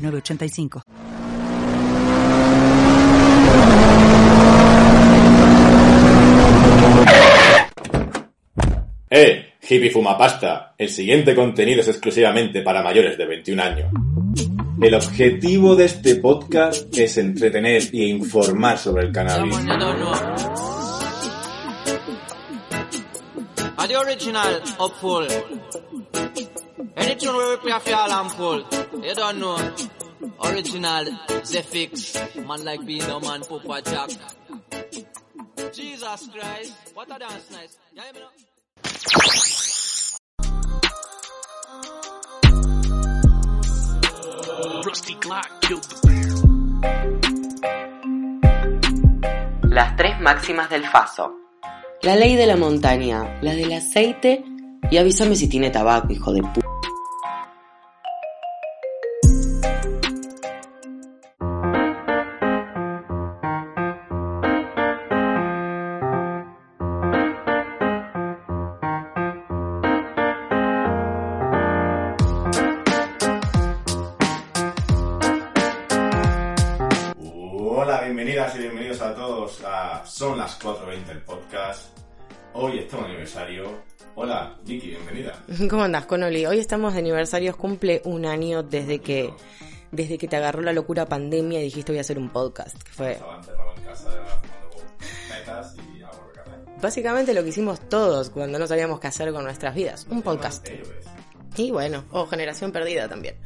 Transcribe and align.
906985. 0.00 0.82
¡Eh! 9.10 9.46
Hippie 9.62 9.90
Fumapasta. 9.90 10.74
El 10.78 10.88
siguiente 10.88 11.34
contenido 11.34 11.80
es 11.80 11.88
exclusivamente 11.88 12.62
para 12.62 12.82
mayores 12.82 13.18
de 13.18 13.26
21 13.26 13.62
años. 13.62 13.92
El 14.80 14.94
objetivo 14.94 15.76
de 15.76 15.84
este 15.84 16.16
podcast 16.16 16.96
es 16.96 17.18
entretener 17.18 17.82
e 17.92 18.04
informar 18.06 18.78
sobre 18.78 19.04
el 19.04 19.12
cannabis. 19.12 19.54
Original. 23.98 24.62
Anything 27.10 27.34
where 27.34 27.50
we 27.50 27.56
play 27.56 27.78
for 27.80 27.94
all 27.94 28.12
and 28.12 28.30
full. 28.30 28.64
You 29.02 29.14
don't 29.16 29.40
know. 29.40 29.58
Original. 30.44 31.06
Man 32.46 32.64
like 32.64 32.86
being 32.86 33.02
a 33.02 33.18
man, 33.18 33.40
Papa 33.40 33.82
Jack. 33.82 34.10
Jesus 35.72 36.28
Christ. 36.32 36.72
What 36.94 37.08
a 37.10 37.18
dance 37.18 37.50
nice. 37.50 37.78
Yeah, 37.92 38.04
you 38.14 38.20
know? 38.20 38.28
Rusty 44.86 45.14
Glock 45.14 45.60
killed 45.62 45.82
the 45.82 45.96
bear. 46.06 46.30
Las 49.68 49.96
tres 49.96 50.20
máximas 50.20 50.70
del 50.70 50.84
Faso. 50.86 51.32
La 52.02 52.14
ley 52.14 52.36
de 52.36 52.46
la 52.46 52.56
montaña, 52.56 53.40
la 53.42 53.54
del 53.54 53.72
aceite 53.72 54.44
y 54.88 54.96
avísame 54.96 55.34
si 55.34 55.48
tiene 55.48 55.70
tabaco, 55.70 56.12
hijo 56.12 56.32
de 56.32 56.42
pu... 56.42 56.69
Hola, 77.82 78.02
bienvenidas 78.02 78.54
y 78.56 78.58
bienvenidos 78.58 79.00
a 79.00 79.14
todos 79.14 79.62
a 79.64 80.04
Son 80.04 80.36
las 80.36 80.60
4.20 80.60 81.12
el 81.12 81.22
podcast. 81.22 81.96
Hoy 82.52 82.80
estamos 82.80 83.06
de 83.06 83.12
aniversario. 83.12 83.70
Hola, 84.16 84.54
Vicky, 84.66 84.88
bienvenida. 84.88 85.42
¿Cómo 85.70 85.84
andás, 85.84 86.04
Conoli? 86.04 86.44
Hoy 86.44 86.58
estamos 86.58 86.92
de 86.92 86.98
aniversarios, 86.98 87.56
cumple 87.56 88.02
un 88.04 88.26
año 88.26 88.62
desde 88.62 88.98
que 88.98 89.32
desde 89.92 90.18
que 90.18 90.28
te 90.28 90.36
agarró 90.36 90.60
la 90.60 90.74
locura 90.74 91.06
pandemia 91.06 91.60
y 91.60 91.64
dijiste 91.64 91.92
voy 91.92 92.00
a 92.00 92.02
hacer 92.02 92.18
un 92.18 92.28
podcast. 92.28 92.76
que 92.82 92.92
Fue 92.92 93.12
Estaba 93.12 93.38
encerrado 93.38 93.74
en 93.74 93.82
casa 93.82 94.10
fumando 94.10 94.76
metas 95.30 95.76
y 95.78 96.02
agua 96.02 96.26
de 96.26 96.32
café. 96.34 96.50
básicamente 96.82 97.32
lo 97.32 97.42
que 97.42 97.48
hicimos 97.48 97.80
todos 97.88 98.28
cuando 98.28 98.58
no 98.58 98.66
sabíamos 98.66 99.00
qué 99.00 99.06
hacer 99.06 99.32
con 99.32 99.44
nuestras 99.44 99.74
vidas, 99.74 100.06
un 100.10 100.20
podcast. 100.20 100.68
Y 101.56 101.70
bueno, 101.70 102.04
o 102.10 102.26
generación 102.26 102.72
perdida 102.72 103.08
también. 103.08 103.36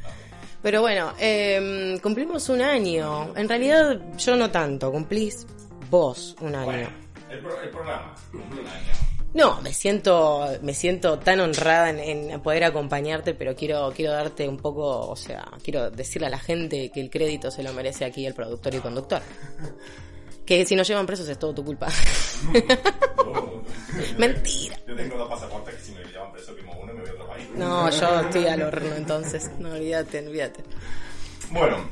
Pero 0.65 0.81
bueno, 0.81 1.13
eh, 1.19 1.95
cumplimos 2.01 2.49
un 2.49 2.59
año. 2.59 3.37
En 3.37 3.47
realidad 3.47 4.01
yo 4.17 4.35
no 4.35 4.49
tanto, 4.49 4.91
cumplís 4.91 5.45
vos 5.91 6.35
un 6.41 6.55
año. 6.55 6.65
Bueno, 6.65 6.89
el, 7.29 7.39
pro- 7.39 7.61
el 7.61 7.69
programa 7.69 8.15
cumple 8.31 8.61
un 8.61 8.67
año. 8.67 8.91
No, 9.35 9.61
me 9.61 9.71
siento, 9.71 10.47
me 10.63 10.73
siento 10.73 11.19
tan 11.19 11.39
honrada 11.39 11.91
en, 11.91 12.31
en 12.31 12.41
poder 12.41 12.63
acompañarte, 12.63 13.35
pero 13.35 13.55
quiero, 13.55 13.93
quiero 13.95 14.11
darte 14.13 14.49
un 14.49 14.57
poco, 14.57 15.07
o 15.07 15.15
sea, 15.15 15.45
quiero 15.63 15.91
decirle 15.91 16.27
a 16.27 16.31
la 16.31 16.39
gente 16.39 16.89
que 16.91 16.99
el 17.01 17.11
crédito 17.11 17.51
se 17.51 17.61
lo 17.61 17.71
merece 17.71 18.03
aquí 18.03 18.25
el 18.25 18.33
productor 18.33 18.73
y 18.73 18.79
conductor. 18.79 19.21
Que 20.47 20.65
si 20.65 20.75
nos 20.75 20.87
llevan 20.87 21.05
presos 21.05 21.29
es 21.29 21.37
todo 21.37 21.53
tu 21.53 21.63
culpa. 21.63 21.89
Mentira. 24.17 24.77
Yo 24.87 24.95
tengo 24.95 25.17
dos 25.17 25.29
pasaportes 25.29 25.75
que 25.75 25.81
si 25.81 25.91
me 25.93 26.03
llevan 26.05 26.31
preso 26.31 26.55
quemo 26.55 26.73
No, 27.55 27.89
yo 27.89 28.19
estoy 28.21 28.45
al 28.47 28.61
horno 28.61 28.95
entonces. 28.95 29.49
No, 29.59 29.71
olvídate, 29.73 30.25
olvídate. 30.27 30.63
Bueno, 31.51 31.89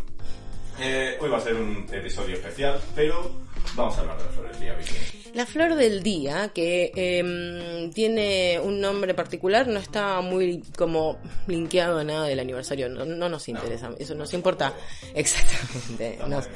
eh, 0.80 1.18
hoy 1.22 1.30
va 1.30 1.38
a 1.38 1.42
ser 1.42 1.56
un 1.56 1.86
episodio 1.92 2.36
especial, 2.36 2.80
pero 2.96 3.32
vamos 3.76 3.96
a 3.98 4.02
hablar 4.02 4.18
de 4.18 4.24
la 4.26 4.32
flor 4.32 4.52
del 4.52 4.60
día, 4.60 4.74
Vicky. 4.76 5.32
La 5.34 5.46
flor 5.48 5.76
del 5.76 6.04
día, 6.04 6.52
que 6.54 6.92
em, 6.96 7.92
tiene 7.92 8.60
un 8.62 8.80
nombre 8.80 9.14
particular, 9.16 9.68
no 9.68 9.80
está 9.80 10.22
muy 10.22 10.62
como 10.78 11.18
linkeado 11.48 11.98
a 12.00 12.04
nada 12.04 12.28
del 12.28 12.40
aniversario. 12.40 12.88
No, 12.90 13.04
no 13.04 13.30
nos 13.30 13.48
interesa, 13.50 13.90
eso 13.98 14.14
nos 14.14 14.32
importa 14.34 14.74
exactamente. 15.16 16.20
Nos- 16.28 16.50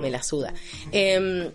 me 0.00 0.10
la 0.10 0.22
suda. 0.22 0.52
Em, 0.90 1.48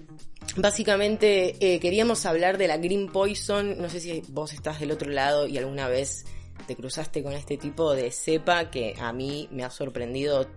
básicamente 0.55 1.55
eh, 1.59 1.79
queríamos 1.79 2.25
hablar 2.25 2.57
de 2.57 2.67
la 2.67 2.77
Green 2.77 3.07
Poison. 3.11 3.81
No 3.81 3.89
sé 3.89 3.99
si 3.99 4.23
vos 4.29 4.53
estás 4.53 4.79
del 4.79 4.91
otro 4.91 5.09
lado 5.11 5.47
y 5.47 5.57
alguna 5.57 5.87
vez 5.89 6.25
te 6.67 6.75
cruzaste 6.75 7.23
con 7.23 7.33
este 7.33 7.57
tipo 7.57 7.93
de 7.93 8.11
cepa 8.11 8.69
que 8.69 8.95
a 8.99 9.11
mí 9.13 9.47
me 9.51 9.63
ha 9.63 9.69
sorprendido 9.69 10.47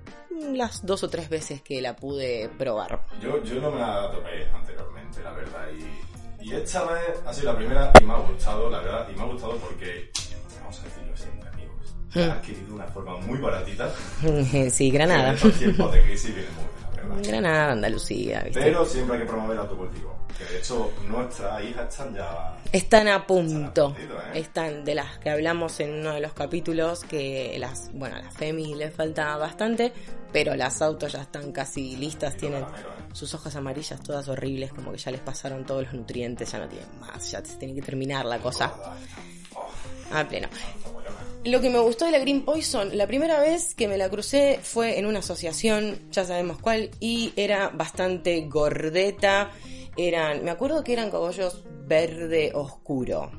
las 0.53 0.85
dos 0.85 1.03
o 1.05 1.09
tres 1.09 1.29
veces 1.29 1.63
que 1.63 1.81
la 1.81 1.95
pude 1.97 2.51
probar. 2.59 3.07
Yo, 3.21 3.43
yo 3.43 3.61
no 3.61 3.71
me 3.71 3.81
la 3.81 4.11
topé 4.11 4.47
anteriormente, 4.53 5.23
la 5.23 5.33
verdad, 5.33 5.69
y, 5.73 6.45
y 6.45 6.55
esta 6.55 6.85
vez 6.85 7.23
ha 7.27 7.33
sido 7.33 7.53
la 7.53 7.59
primera 7.59 7.93
y 8.01 8.05
me 8.05 8.12
ha 8.12 8.17
gustado, 8.17 8.71
la 8.71 8.81
verdad, 8.81 9.09
y 9.11 9.17
me 9.17 9.23
ha 9.23 9.27
gustado 9.27 9.57
porque, 9.59 10.11
vamos 10.61 10.81
a 10.81 10.85
decirlo 10.85 11.17
siempre, 11.17 11.49
amigos, 11.49 11.95
la 12.15 12.23
he 12.23 12.31
adquirido 12.31 12.75
una 12.75 12.87
forma 12.87 13.17
muy 13.19 13.39
baratita. 13.39 13.93
sí, 14.71 14.91
Granada. 14.91 15.29
En 15.29 15.35
estos 15.35 15.55
tiempos 15.55 15.93
de 15.93 16.03
crisis 16.03 16.35
viene 16.35 16.51
muy 16.51 16.65
bien, 16.65 16.81
verdad. 17.09 17.25
Granada, 17.29 17.73
Andalucía, 17.73 18.43
¿viste? 18.45 18.61
Pero 18.61 18.85
siempre 18.85 19.17
hay 19.17 19.23
que 19.23 19.29
promover 19.29 19.57
el 19.57 19.61
autocultivo, 19.63 20.19
que 20.37 20.45
de 20.45 20.59
hecho 20.59 20.91
nuestras 21.09 21.63
hijas 21.65 21.89
están 21.89 22.15
ya... 22.15 22.57
Están 22.73 23.09
a 23.09 23.17
Están 23.17 23.27
punto. 23.27 23.87
a 23.87 23.95
puntito, 23.95 24.19
¿eh? 24.19 24.39
Están 24.39 24.85
de 24.85 24.95
las 24.95 25.19
que 25.19 25.31
hablamos 25.31 25.79
en 25.81 25.93
uno 26.01 26.15
de 26.15 26.21
los 26.21 26.33
capítulos 26.33 27.05
que 27.05 27.57
las, 27.59 27.91
bueno, 27.93 28.17
a 28.17 28.23
las 28.23 28.35
Femi 28.35 28.75
les 28.75 28.95
falta 28.95 29.37
bastante, 29.37 29.93
pero 30.33 30.55
las 30.57 30.81
autos 30.81 31.12
ya 31.12 31.23
están 31.23 31.53
casi 31.53 31.97
listas, 31.97 32.37
tienen 32.37 32.62
¿eh? 32.62 32.67
sus 33.12 33.35
hojas 33.35 33.55
amarillas 33.57 34.01
todas 34.03 34.29
horribles, 34.29 34.73
como 34.73 34.93
que 34.93 34.99
ya 34.99 35.11
les 35.11 35.21
pasaron 35.21 35.65
todos 35.67 35.83
los 35.85 35.93
nutrientes, 35.93 36.51
ya 36.51 36.59
no 36.59 36.69
tienen 36.69 36.89
más, 37.01 37.31
ya 37.31 37.45
se 37.45 37.57
tiene 37.57 37.75
que 37.75 37.83
terminar 37.83 38.25
la 38.25 38.39
cosa 38.39 38.73
a 40.12 40.25
pleno. 40.29 40.49
Lo 41.45 41.61
que 41.61 41.71
me 41.71 41.81
gustó 41.81 42.05
de 42.05 42.13
la 42.13 42.21
Green 42.21 42.45
Poison, 42.45 42.97
la 42.97 43.09
primera 43.09 43.41
vez 43.41 43.75
que 43.75 43.89
me 43.89 43.99
la 43.99 44.09
crucé 44.09 44.61
fue 44.63 45.01
en 45.01 45.07
una 45.07 45.19
asociación, 45.19 45.99
ya 46.13 46.25
sabemos 46.25 46.59
cuál, 46.61 46.91
y 47.01 47.33
era 47.35 47.69
bastante 47.71 48.43
gordeta. 48.43 49.51
Eran, 49.97 50.45
me 50.45 50.53
acuerdo 50.53 50.85
que 50.85 50.93
eran 50.93 51.11
cogollos 51.11 51.65
verde 51.89 52.53
oscuro. 52.55 53.33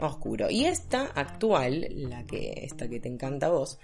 Oscuro. 0.00 0.48
Y 0.48 0.64
esta 0.64 1.10
actual, 1.14 1.86
la 1.90 2.24
que, 2.24 2.64
esta 2.64 2.88
que 2.88 2.98
te 2.98 3.08
encanta 3.08 3.46
a 3.46 3.50
vos, 3.50 3.78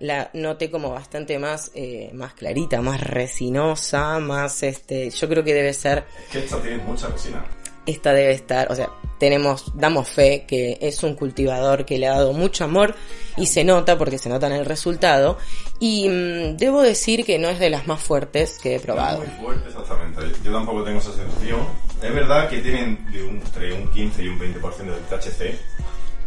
la 0.00 0.30
noté 0.34 0.68
como 0.68 0.90
bastante 0.90 1.38
más, 1.38 1.70
eh, 1.74 2.10
más 2.14 2.34
clarita, 2.34 2.80
más 2.82 3.00
resinosa, 3.00 4.18
más 4.18 4.64
este, 4.64 5.10
yo 5.10 5.28
creo 5.28 5.44
que 5.44 5.54
debe 5.54 5.72
ser 5.72 6.04
Es 6.24 6.32
que 6.32 6.38
esta 6.40 6.60
tiene 6.60 6.78
mucha 6.78 7.06
resina. 7.06 7.44
Esta 7.86 8.12
debe 8.12 8.32
estar, 8.32 8.70
o 8.70 8.74
sea, 8.74 8.90
tenemos, 9.18 9.72
damos 9.74 10.08
fe 10.08 10.44
que 10.46 10.78
es 10.80 11.02
un 11.02 11.14
cultivador 11.14 11.84
que 11.84 11.98
le 11.98 12.08
ha 12.08 12.12
dado 12.12 12.32
mucho 12.32 12.64
amor 12.64 12.94
y 13.36 13.46
se 13.46 13.64
nota 13.64 13.96
porque 13.96 14.18
se 14.18 14.28
nota 14.28 14.46
en 14.48 14.54
el 14.54 14.64
resultado. 14.66 15.38
Y 15.80 16.08
mm, 16.08 16.56
debo 16.56 16.82
decir 16.82 17.24
que 17.24 17.38
no 17.38 17.48
es 17.48 17.58
de 17.58 17.70
las 17.70 17.86
más 17.86 18.00
fuertes 18.00 18.58
que 18.62 18.76
he 18.76 18.80
probado. 18.80 19.18
Muy 19.18 19.26
fuerte, 19.44 19.68
exactamente. 19.68 20.20
Yo 20.44 20.52
tampoco 20.52 20.82
tengo 20.84 20.98
esa 20.98 21.12
sensación. 21.12 21.60
Es 22.02 22.12
verdad 22.14 22.48
que 22.48 22.58
tienen 22.58 23.04
de 23.12 23.22
un, 23.22 23.36
entre 23.36 23.72
un 23.72 23.88
15 23.90 24.24
y 24.24 24.28
un 24.28 24.38
20% 24.38 24.76
de 24.76 25.16
THC. 25.16 25.58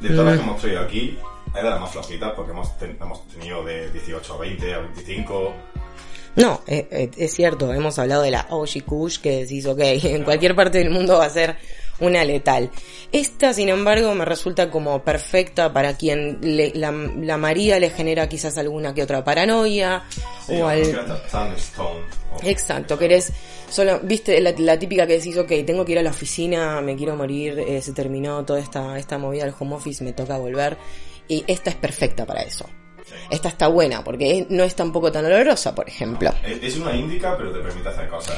De 0.01 0.09
todas 0.09 0.25
las 0.25 0.35
que 0.37 0.43
hemos 0.43 0.61
traído 0.61 0.81
aquí, 0.81 1.17
es 1.47 1.53
de 1.63 1.69
las 1.69 1.79
más 1.79 1.91
flojitas 1.91 2.33
porque 2.35 2.51
hemos, 2.51 2.77
ten- 2.77 2.97
hemos 3.01 3.27
tenido 3.29 3.63
de 3.63 3.89
18 3.91 4.33
a 4.33 4.37
20, 4.37 4.73
a 4.73 4.77
25. 4.79 5.53
No, 6.37 6.61
eh, 6.67 6.87
eh, 6.91 7.09
es 7.17 7.33
cierto, 7.33 7.73
hemos 7.73 7.97
hablado 7.99 8.21
de 8.21 8.31
la 8.31 8.47
OG 8.49 8.83
Kush 8.85 9.17
que 9.19 9.39
decís, 9.41 9.65
ok, 9.65 9.79
en 9.81 10.23
cualquier 10.23 10.55
parte 10.55 10.77
del 10.77 10.89
mundo 10.91 11.17
va 11.17 11.25
a 11.25 11.29
ser 11.29 11.55
una 11.99 12.23
letal. 12.23 12.69
Esta, 13.11 13.53
sin 13.53 13.69
embargo, 13.69 14.13
me 14.13 14.23
resulta 14.23 14.69
como 14.69 15.03
perfecta 15.03 15.73
para 15.73 15.97
quien 15.97 16.37
le- 16.41 16.71
la, 16.75 16.91
la 16.91 17.37
María 17.37 17.79
le 17.79 17.89
genera 17.89 18.29
quizás 18.29 18.55
alguna 18.59 18.93
que 18.93 19.01
otra 19.01 19.23
paranoia 19.23 20.03
Sí, 20.45 20.53
o 20.61 20.67
al... 20.67 20.83
Thunderstone. 21.31 21.89
o- 22.31 22.39
Exacto, 22.43 22.99
querés 22.99 23.33
solo, 23.69 23.99
viste, 24.03 24.39
la, 24.39 24.53
la 24.59 24.77
típica 24.77 25.07
que 25.07 25.13
decís, 25.17 25.35
ok, 25.37 25.51
tengo 25.65 25.83
que 25.85 25.93
ir 25.93 25.99
a 25.99 26.03
la 26.03 26.11
oficina, 26.11 26.79
me 26.81 26.95
quiero 26.95 27.15
morir, 27.15 27.57
eh, 27.59 27.81
se 27.81 27.93
terminó 27.93 28.45
toda 28.45 28.59
esta, 28.59 28.99
esta 28.99 29.17
movida 29.17 29.45
del 29.45 29.55
home 29.59 29.73
office, 29.75 30.03
me 30.03 30.13
toca 30.13 30.37
volver. 30.37 30.77
Y 31.27 31.43
esta 31.47 31.71
es 31.71 31.75
perfecta 31.77 32.25
para 32.27 32.41
eso. 32.43 32.67
Esta 33.29 33.49
está 33.49 33.67
buena, 33.67 34.03
porque 34.03 34.45
no 34.49 34.63
es 34.63 34.75
tampoco 34.75 35.11
tan 35.11 35.25
olorosa, 35.25 35.73
por 35.75 35.87
ejemplo. 35.87 36.33
Es 36.43 36.63
es 36.63 36.77
una 36.77 36.95
índica, 36.95 37.35
pero 37.37 37.51
te 37.51 37.59
permite 37.59 37.89
hacer 37.89 38.07
cosas. 38.07 38.37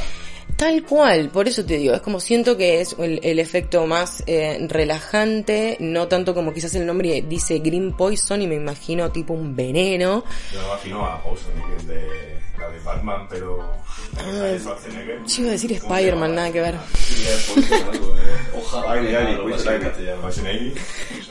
Tal 0.60 0.84
cual, 0.84 1.30
por 1.30 1.48
eso 1.48 1.64
te 1.64 1.78
digo, 1.78 1.94
es 1.94 2.02
como 2.02 2.20
siento 2.20 2.58
que 2.58 2.82
es 2.82 2.94
el, 3.00 3.22
el 3.24 3.40
efecto 3.40 3.88
más 3.88 4.22
eh, 4.28 4.58
relajante, 4.68 5.78
no 5.80 6.10
tanto 6.10 6.34
como 6.34 6.54
quizás 6.54 6.76
el 6.76 6.86
nombre 6.86 7.24
dice 7.26 7.60
Green 7.60 7.96
Poison 7.96 8.42
y 8.42 8.48
me 8.48 8.56
imagino 8.56 9.10
tipo 9.10 9.34
un 9.34 9.56
veneno. 9.56 10.26
Yo 10.52 10.60
me 10.60 10.66
imagino 10.66 11.06
a 11.06 11.24
Poison 11.24 11.54
de 11.88 12.42
la 12.58 12.70
de 12.72 12.80
Batman, 12.80 13.26
pero. 13.30 13.74
Yo 14.18 14.24
iba 14.34 14.44
a 14.44 15.52
decir 15.54 15.70
¿Cómo 15.80 15.96
se 15.96 16.02
Spider-Man, 16.02 16.36
nada 16.36 16.52
que 16.52 16.60
ver. 16.60 16.76
Sí, 16.98 17.24
ya, 17.24 17.54
Poison 17.54 17.90
algo. 17.94 18.16
Ojalá. 18.58 19.02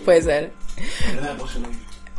Puede 0.06 0.22
ser. 0.22 0.52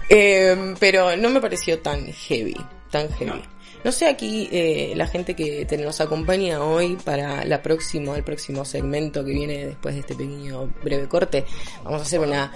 Eh, 0.09 0.73
pero 0.79 1.15
no 1.15 1.29
me 1.29 1.39
pareció 1.41 1.79
tan 1.79 2.07
heavy, 2.11 2.56
tan 2.91 3.09
heavy. 3.13 3.41
No, 3.83 3.94
sé 3.94 4.07
aquí 4.07 4.50
eh, 4.51 4.91
la 4.95 5.07
gente 5.07 5.35
que 5.35 5.65
te- 5.65 5.77
nos 5.77 6.01
acompaña 6.01 6.61
hoy 6.61 6.97
para 7.06 7.45
la 7.45 7.61
próxima, 7.61 8.15
el 8.17 8.23
próximo 8.23 8.65
segmento 8.65 9.23
que 9.23 9.31
viene 9.31 9.67
después 9.67 9.94
de 9.95 10.01
este 10.01 10.15
pequeño 10.15 10.69
breve 10.83 11.07
corte. 11.07 11.45
Vamos 11.85 12.01
a 12.01 12.03
hacer 12.03 12.19
una 12.19 12.51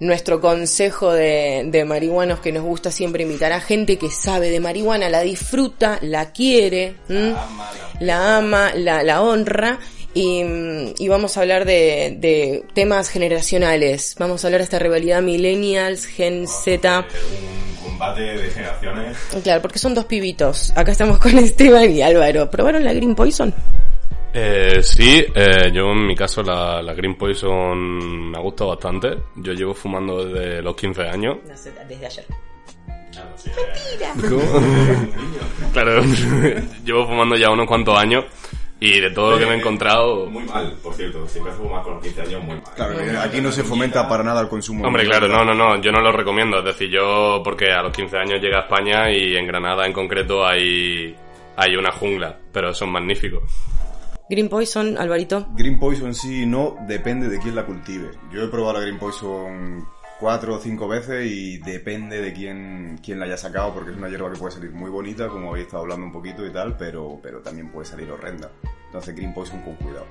nuestro 0.00 0.40
consejo 0.40 1.12
de, 1.12 1.62
de 1.68 1.84
marihuanos 1.84 2.40
que 2.40 2.52
nos 2.52 2.64
gusta 2.64 2.90
siempre 2.90 3.22
invitar 3.22 3.52
a 3.52 3.60
gente 3.60 3.96
que 3.96 4.10
sabe 4.10 4.50
de 4.50 4.58
marihuana, 4.60 5.08
la 5.08 5.22
disfruta, 5.22 5.98
la 6.02 6.32
quiere, 6.32 6.96
¿m? 7.08 7.34
la 8.00 8.36
ama, 8.36 8.72
la, 8.74 9.02
la 9.04 9.22
honra. 9.22 9.78
Y, 10.14 10.42
y 10.98 11.08
vamos 11.08 11.36
a 11.36 11.40
hablar 11.40 11.64
de, 11.64 12.16
de 12.18 12.64
temas 12.74 13.08
generacionales. 13.08 14.14
Vamos 14.18 14.44
a 14.44 14.48
hablar 14.48 14.60
de 14.60 14.64
esta 14.64 14.78
rivalidad 14.78 15.22
millennials, 15.22 16.04
Gen 16.04 16.46
Z. 16.46 17.06
Un 17.80 17.88
combate 17.90 18.20
de 18.20 18.50
generaciones. 18.50 19.16
Claro, 19.42 19.62
porque 19.62 19.78
son 19.78 19.94
dos 19.94 20.04
pibitos. 20.04 20.72
Acá 20.76 20.92
estamos 20.92 21.18
con 21.18 21.36
Esteban 21.38 21.90
y 21.90 22.02
Álvaro. 22.02 22.50
¿Probaron 22.50 22.84
la 22.84 22.92
Green 22.92 23.14
Poison? 23.14 23.54
Eh, 24.34 24.80
sí, 24.82 25.24
eh, 25.34 25.70
yo 25.72 25.90
en 25.92 26.06
mi 26.06 26.14
caso 26.14 26.42
la, 26.42 26.80
la 26.82 26.94
Green 26.94 27.16
Poison 27.16 28.30
me 28.30 28.38
ha 28.38 28.40
gustado 28.40 28.70
bastante. 28.70 29.16
Yo 29.36 29.52
llevo 29.52 29.74
fumando 29.74 30.24
desde 30.24 30.62
los 30.62 30.74
15 30.76 31.02
años. 31.02 31.38
desde 31.88 32.06
ayer. 32.06 32.26
Claro, 35.72 36.02
llevo 36.84 37.06
fumando 37.06 37.36
ya 37.36 37.50
unos 37.50 37.66
cuantos 37.66 37.98
años 37.98 38.24
y 38.84 38.98
de 38.98 39.10
todo 39.10 39.30
lo 39.30 39.38
que 39.38 39.46
me 39.46 39.52
he 39.52 39.58
encontrado... 39.58 40.26
Muy 40.26 40.42
mal, 40.42 40.76
por 40.82 40.92
cierto. 40.94 41.24
Si 41.28 41.38
empiezas 41.38 41.60
a 41.60 41.62
fumar 41.62 41.84
con 41.84 41.94
los 41.94 42.02
15 42.02 42.22
años, 42.22 42.42
muy 42.42 42.56
mal. 42.56 42.64
Claro, 42.74 42.96
que 42.96 43.16
aquí 43.16 43.40
no 43.40 43.52
se 43.52 43.62
fomenta 43.62 44.08
para 44.08 44.24
nada 44.24 44.40
el 44.40 44.48
consumo. 44.48 44.84
Hombre, 44.84 45.04
claro, 45.04 45.28
no, 45.28 45.44
no, 45.44 45.54
no, 45.54 45.80
yo 45.80 45.92
no 45.92 46.00
lo 46.00 46.10
recomiendo. 46.10 46.58
Es 46.58 46.64
decir, 46.64 46.90
yo 46.90 47.42
porque 47.44 47.70
a 47.70 47.80
los 47.80 47.96
15 47.96 48.16
años 48.16 48.40
llegué 48.42 48.56
a 48.56 48.62
España 48.62 49.08
y 49.12 49.36
en 49.36 49.46
Granada 49.46 49.86
en 49.86 49.92
concreto 49.92 50.44
hay, 50.44 51.14
hay 51.56 51.76
una 51.76 51.92
jungla, 51.92 52.36
pero 52.52 52.74
son 52.74 52.90
magníficos. 52.90 53.44
Green 54.28 54.48
Poison, 54.48 54.98
Alvarito. 54.98 55.46
Green 55.54 55.78
Poison 55.78 56.12
sí 56.12 56.44
no 56.44 56.76
depende 56.88 57.28
de 57.28 57.38
quién 57.38 57.54
la 57.54 57.64
cultive. 57.64 58.10
Yo 58.32 58.42
he 58.42 58.48
probado 58.48 58.78
la 58.78 58.80
Green 58.80 58.98
Poison 58.98 59.86
cuatro 60.22 60.54
o 60.54 60.58
cinco 60.60 60.86
veces 60.86 61.26
y 61.26 61.58
depende 61.58 62.22
de 62.22 62.32
quién, 62.32 63.00
quién 63.02 63.18
la 63.18 63.26
haya 63.26 63.36
sacado 63.36 63.74
porque 63.74 63.90
es 63.90 63.96
una 63.96 64.08
hierba 64.08 64.30
que 64.32 64.38
puede 64.38 64.52
salir 64.52 64.70
muy 64.70 64.88
bonita, 64.88 65.26
como 65.26 65.50
habéis 65.50 65.66
estado 65.66 65.82
hablando 65.82 66.06
un 66.06 66.12
poquito 66.12 66.46
y 66.46 66.50
tal, 66.50 66.76
pero, 66.76 67.18
pero 67.20 67.40
también 67.40 67.72
puede 67.72 67.86
salir 67.86 68.08
horrenda. 68.08 68.48
Entonces 68.92 69.16
Green 69.16 69.32
Poison 69.32 69.62
con 69.62 69.74
cuidado. 69.76 70.04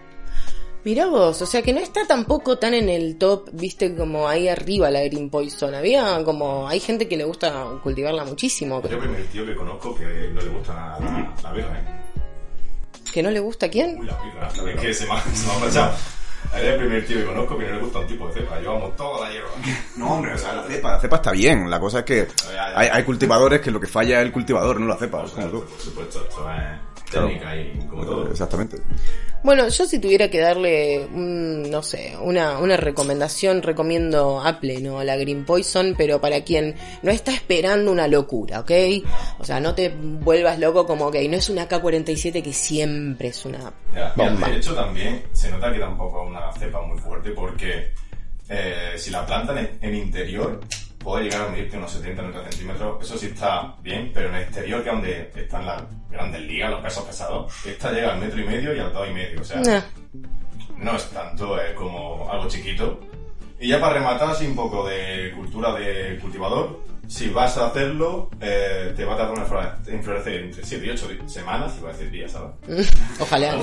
Mirá 0.84 1.06
vos, 1.06 1.40
o 1.40 1.46
sea 1.46 1.62
que 1.62 1.74
no 1.74 1.80
está 1.80 2.08
tampoco 2.08 2.58
tan 2.58 2.74
en 2.74 2.90
el 2.90 3.20
top, 3.20 3.50
viste, 3.54 3.96
como 3.96 4.28
ahí 4.28 4.48
arriba 4.48 4.90
la 4.90 5.02
Green 5.04 5.30
Poison. 5.30 5.76
Había 5.76 6.24
como, 6.24 6.68
hay 6.68 6.80
gente 6.80 7.08
que 7.08 7.16
le 7.16 7.24
gusta 7.24 7.68
cultivarla 7.84 8.26
muchísimo, 8.26 8.78
Yo 8.78 8.82
pero 8.82 8.96
el 8.96 9.02
primer 9.02 9.28
tío 9.28 9.46
que 9.46 9.56
conozco 9.56 9.94
que 9.94 10.32
no 10.34 10.42
le 10.42 10.50
gusta 10.50 10.74
la, 10.74 11.00
la, 11.00 11.36
la 11.44 11.52
birra, 11.52 11.80
¿eh? 11.80 12.02
que 13.14 13.22
no 13.22 13.30
le 13.30 13.40
gusta 13.40 13.68
a 13.68 13.70
quién. 13.70 14.00
Uy, 14.00 14.08
la 14.08 14.18
birra. 14.24 14.72
Es 14.72 14.80
que 14.80 14.94
se 14.96 15.06
me 15.06 15.14
ha. 15.14 15.96
Es 16.58 16.64
el 16.64 16.78
primer 16.80 17.06
tío 17.06 17.18
que 17.18 17.26
conozco 17.26 17.58
que 17.60 17.68
no 17.68 17.76
le 17.76 17.82
gusta 17.82 18.00
un 18.00 18.08
tipo 18.08 18.28
de 18.28 18.34
cepa. 18.34 18.60
Llevamos 18.60 18.96
toda 18.96 19.28
la 19.28 19.32
hierba. 19.32 19.50
No, 19.98 20.14
hombre, 20.14 20.34
o 20.34 20.38
sea, 20.40 20.54
la 20.54 20.64
cepa, 20.64 20.92
la 20.94 21.00
cepa 21.00 21.16
está 21.18 21.32
bien. 21.32 21.70
La 21.70 21.80
cosa 21.80 22.00
es 22.00 22.06
que 22.06 22.28
hay, 22.76 22.88
hay 22.92 23.04
cultivadores 23.04 23.62
que 23.62 23.70
lo 23.70 23.80
que 23.80 23.86
falla 23.86 24.20
es 24.20 24.26
el 24.26 24.32
cultivador, 24.32 24.80
no 24.80 24.88
la 24.88 24.98
cepa. 24.98 25.24
como 25.24 25.48
tú. 25.48 25.64
Por 25.64 25.80
supuesto, 25.80 26.22
esto 26.28 26.50
es 26.50 26.91
técnica 27.12 27.56
y 27.56 27.88
como 27.90 28.06
todo. 28.06 28.30
Exactamente. 28.32 28.78
Bueno, 29.44 29.68
yo 29.70 29.86
si 29.86 29.98
tuviera 29.98 30.30
que 30.30 30.40
darle, 30.40 31.04
un, 31.12 31.70
no 31.72 31.82
sé, 31.82 32.16
una, 32.22 32.60
una 32.60 32.78
recomendación, 32.78 33.64
recomiendo 33.64 34.40
Apple, 34.40 34.82
¿no? 34.82 35.04
La 35.04 35.16
Green 35.18 35.46
Poison, 35.46 35.96
pero 35.98 36.22
para 36.22 36.42
quien 36.42 36.76
no 37.02 37.12
está 37.12 37.34
esperando 37.34 37.92
una 37.92 38.08
locura, 38.08 38.60
¿ok? 38.60 38.72
O 39.40 39.44
sea, 39.44 39.60
no 39.60 39.74
te 39.74 39.90
vuelvas 39.90 40.60
loco 40.60 40.86
como, 40.86 41.08
ok, 41.08 41.16
no 41.28 41.38
es 41.38 41.50
una 41.50 41.68
K-47 41.68 42.44
que 42.44 42.54
siempre 42.54 43.30
es 43.30 43.44
una 43.46 43.74
Ya, 43.96 44.14
bomba. 44.16 44.48
de 44.50 44.58
hecho, 44.58 44.76
también 44.76 45.24
se 45.34 45.50
nota 45.50 45.74
que 45.74 45.80
tampoco 45.80 46.24
es 46.24 46.30
una 46.30 46.52
cepa 46.54 46.82
muy 46.84 47.00
fuerte 47.00 47.32
porque 47.32 47.94
eh, 48.48 48.94
si 48.98 49.10
la 49.10 49.26
plantan 49.26 49.58
en, 49.58 49.70
en 49.82 49.96
interior 49.96 50.60
puede 51.04 51.26
llegar 51.26 51.48
a 51.48 51.50
medirte 51.50 51.78
unos 51.78 51.92
70 51.92 52.22
90 52.22 52.50
centímetros. 52.52 53.04
Eso 53.04 53.18
sí 53.18 53.28
está 53.28 53.76
bien, 53.82 54.12
pero 54.14 54.30
en 54.30 54.36
el 54.36 54.44
exterior, 54.44 54.84
que 54.84 54.90
es 54.90 54.96
donde 54.96 55.32
están 55.36 55.66
las 55.66 55.84
grandes 56.10 56.42
ligas, 56.42 56.72
los 56.72 56.82
pesos 56.82 57.04
pesados, 57.06 57.54
esta 57.66 57.92
llega 57.92 58.14
al 58.14 58.20
metro 58.20 58.40
y 58.40 58.44
medio 58.46 58.76
y 58.76 58.80
al 58.80 58.94
dos 58.94 59.08
y 59.10 59.14
medio. 59.14 59.42
O 59.42 59.44
sea, 59.44 59.60
Nah. 59.62 59.82
no 60.78 60.96
es 60.96 61.10
tanto, 61.10 61.60
es 61.62 61.74
como 61.74 62.30
algo 62.32 62.48
chiquito. 62.48 63.00
Y 63.60 63.68
ya 63.70 63.80
para 63.80 63.94
rematar 63.94 64.30
así 64.30 64.46
un 64.48 64.56
poco 64.56 64.88
de 64.88 65.32
cultura 65.36 65.74
de 65.74 66.18
cultivador, 66.20 66.80
si 67.08 67.30
vas 67.30 67.58
a 67.58 67.68
hacerlo, 67.68 68.30
eh, 68.40 68.94
te 68.96 69.06
va 69.06 69.14
a 69.14 69.18
tardar 69.18 69.34
una 69.36 69.46
flore- 69.46 69.76
en 69.88 70.04
florecer 70.04 70.44
entre 70.46 70.64
7 70.66 70.86
y 70.86 70.90
8 70.90 71.08
di- 71.10 71.30
semanas, 71.30 71.74
iba 71.80 71.90
a 71.90 71.94
decir 71.94 72.10
días, 72.10 72.32
¿sabes? 72.32 72.92
Ojalá. 73.20 73.54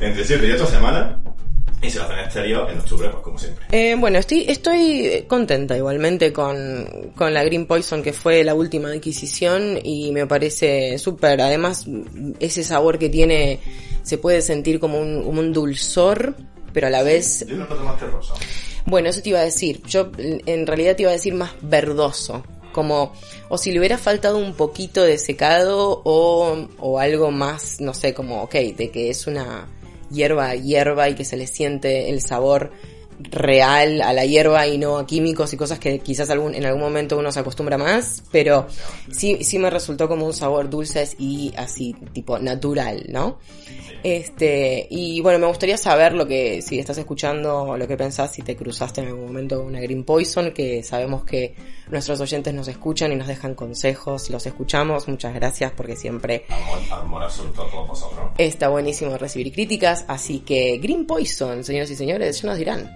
entre 0.00 0.24
7 0.24 0.46
y 0.46 0.50
8 0.52 0.66
semanas, 0.66 1.16
y 1.82 1.90
se 1.90 1.98
lo 1.98 2.04
hacen 2.04 2.18
en 2.18 2.24
exterior 2.24 2.70
en 2.70 2.78
octubre, 2.78 3.08
pues 3.10 3.22
como 3.22 3.38
siempre. 3.38 3.66
Eh, 3.70 3.96
bueno, 3.98 4.18
estoy, 4.18 4.46
estoy 4.48 5.24
contenta 5.28 5.76
igualmente 5.76 6.32
con, 6.32 7.12
con 7.14 7.34
la 7.34 7.44
Green 7.44 7.66
Poison 7.66 8.02
que 8.02 8.12
fue 8.12 8.44
la 8.44 8.54
última 8.54 8.88
adquisición 8.88 9.78
y 9.82 10.10
me 10.12 10.26
parece 10.26 10.98
súper. 10.98 11.40
Además, 11.40 11.86
ese 12.40 12.64
sabor 12.64 12.98
que 12.98 13.08
tiene 13.08 13.60
se 14.02 14.18
puede 14.18 14.40
sentir 14.40 14.80
como 14.80 14.98
un, 14.98 15.22
como 15.22 15.40
un 15.40 15.52
dulzor, 15.52 16.34
pero 16.72 16.86
a 16.86 16.90
la 16.90 17.02
vez 17.02 17.44
Yo 17.46 17.56
no 17.56 17.66
noto 17.66 17.84
más 17.84 17.98
terroso. 17.98 18.34
Bueno, 18.86 19.08
eso 19.10 19.20
te 19.20 19.30
iba 19.30 19.40
a 19.40 19.44
decir. 19.44 19.82
Yo 19.86 20.10
en 20.16 20.66
realidad 20.66 20.96
te 20.96 21.02
iba 21.02 21.10
a 21.10 21.14
decir 21.14 21.34
más 21.34 21.52
verdoso. 21.60 22.42
Como, 22.72 23.12
o 23.48 23.56
si 23.56 23.72
le 23.72 23.78
hubiera 23.78 23.96
faltado 23.96 24.36
un 24.36 24.54
poquito 24.54 25.02
de 25.02 25.16
secado 25.18 26.02
o, 26.04 26.68
o 26.78 26.98
algo 26.98 27.30
más, 27.30 27.80
no 27.80 27.94
sé, 27.94 28.12
como, 28.12 28.42
ok, 28.42 28.52
de 28.52 28.90
que 28.90 29.08
es 29.08 29.26
una 29.26 29.66
hierba 30.10 30.54
hierba 30.54 31.08
y 31.08 31.14
que 31.14 31.24
se 31.24 31.36
le 31.36 31.46
siente 31.46 32.10
el 32.10 32.20
sabor 32.20 32.72
real 33.18 34.02
a 34.02 34.12
la 34.12 34.24
hierba 34.26 34.66
y 34.66 34.78
no 34.78 34.98
a 34.98 35.06
químicos 35.06 35.52
y 35.52 35.56
cosas 35.56 35.78
que 35.78 36.00
quizás 36.00 36.28
algún, 36.30 36.54
en 36.54 36.66
algún 36.66 36.82
momento 36.82 37.18
uno 37.18 37.32
se 37.32 37.40
acostumbra 37.40 37.78
más, 37.78 38.22
pero 38.30 38.66
sí, 39.10 39.42
sí 39.42 39.58
me 39.58 39.70
resultó 39.70 40.08
como 40.08 40.26
un 40.26 40.34
sabor 40.34 40.68
dulce 40.68 41.08
y 41.18 41.52
así, 41.56 41.94
tipo 42.12 42.38
natural, 42.38 43.06
¿no? 43.08 43.38
Este, 44.02 44.86
y 44.90 45.20
bueno, 45.20 45.38
me 45.38 45.46
gustaría 45.46 45.76
saber 45.76 46.12
lo 46.12 46.26
que, 46.26 46.62
si 46.62 46.78
estás 46.78 46.98
escuchando, 46.98 47.76
lo 47.76 47.88
que 47.88 47.96
pensás, 47.96 48.32
si 48.32 48.42
te 48.42 48.54
cruzaste 48.54 49.00
en 49.00 49.08
algún 49.08 49.26
momento 49.26 49.62
una 49.62 49.80
Green 49.80 50.04
Poison, 50.04 50.52
que 50.52 50.82
sabemos 50.82 51.24
que 51.24 51.54
nuestros 51.90 52.20
oyentes 52.20 52.52
nos 52.54 52.68
escuchan 52.68 53.12
y 53.12 53.16
nos 53.16 53.28
dejan 53.28 53.54
consejos, 53.54 54.30
los 54.30 54.46
escuchamos, 54.46 55.08
muchas 55.08 55.34
gracias 55.34 55.72
porque 55.72 55.96
siempre 55.96 56.44
Amor, 56.48 56.78
amor 56.90 57.22
absoluto 57.22 57.62
a 57.62 57.70
todos 57.70 57.88
vosotros. 57.88 58.30
está 58.38 58.68
buenísimo 58.68 59.16
recibir 59.16 59.52
críticas, 59.52 60.04
así 60.08 60.40
que 60.40 60.78
Green 60.78 61.06
Poison, 61.06 61.64
señoras 61.64 61.90
y 61.90 61.96
señores, 61.96 62.40
ya 62.40 62.48
nos 62.48 62.58
dirán. 62.58 62.90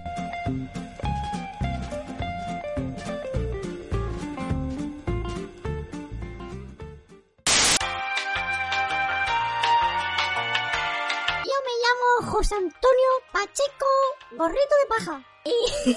Yo 11.45 11.57
me 11.65 11.73
llamo 11.83 12.31
José 12.31 12.55
Antonio 12.55 13.11
Pacheco 13.31 13.85
Gorrito 14.37 14.75
de 14.81 14.87
Paja. 14.89 15.25
Y, 15.43 15.95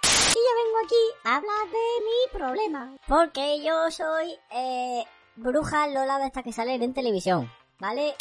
y 0.36 0.38
yo 0.38 0.52
vengo 0.64 0.78
aquí 0.84 1.04
a 1.24 1.36
hablar 1.36 1.66
de 1.70 1.86
mi 2.04 2.38
problema. 2.38 2.96
Porque 3.08 3.62
yo 3.62 3.90
soy 3.90 4.38
eh, 4.50 5.04
bruja 5.36 5.88
Lola 5.88 6.18
de 6.18 6.26
esta 6.26 6.42
que 6.42 6.52
salen 6.52 6.82
en 6.82 6.92
televisión, 6.92 7.50
¿vale? 7.78 8.14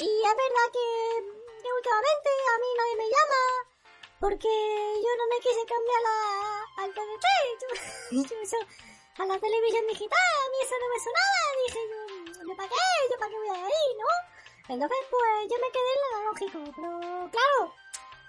Y 0.00 0.10
es 0.28 0.34
verdad 0.44 0.68
que, 0.72 0.88
últimamente 1.68 2.30
a 2.48 2.56
mí 2.58 2.68
nadie 2.78 2.96
me 2.96 3.04
llama 3.04 3.42
porque 4.20 4.48
yo 4.48 5.10
no 5.18 5.26
me 5.28 5.40
quise 5.40 5.62
cambiar 5.66 6.02
a, 6.06 6.82
al 6.82 6.90
TDT. 6.94 7.26
Yo, 7.60 8.22
yo 8.22 8.58
a 9.18 9.26
la 9.26 9.38
televisión 9.38 9.86
digital, 9.88 10.18
a 10.18 10.50
mí 10.50 10.56
eso 10.62 10.74
no 10.80 10.88
me 10.88 10.98
sonaba. 10.98 11.42
Dije 11.66 11.80
yo, 11.90 12.48
¿yo 12.48 12.56
para 12.56 12.68
qué? 12.68 12.86
¿Yo 13.10 13.18
para 13.18 13.30
qué 13.30 13.36
voy 13.36 13.48
a 13.50 13.68
ir, 13.68 13.92
no? 13.98 14.10
Entonces, 14.74 14.98
pues 15.10 15.50
yo 15.50 15.56
me 15.60 15.70
quedé 15.72 15.92
en 15.92 16.00
lo 16.02 16.30
lógico. 16.30 16.58
Pero 16.76 17.30
claro, 17.30 17.74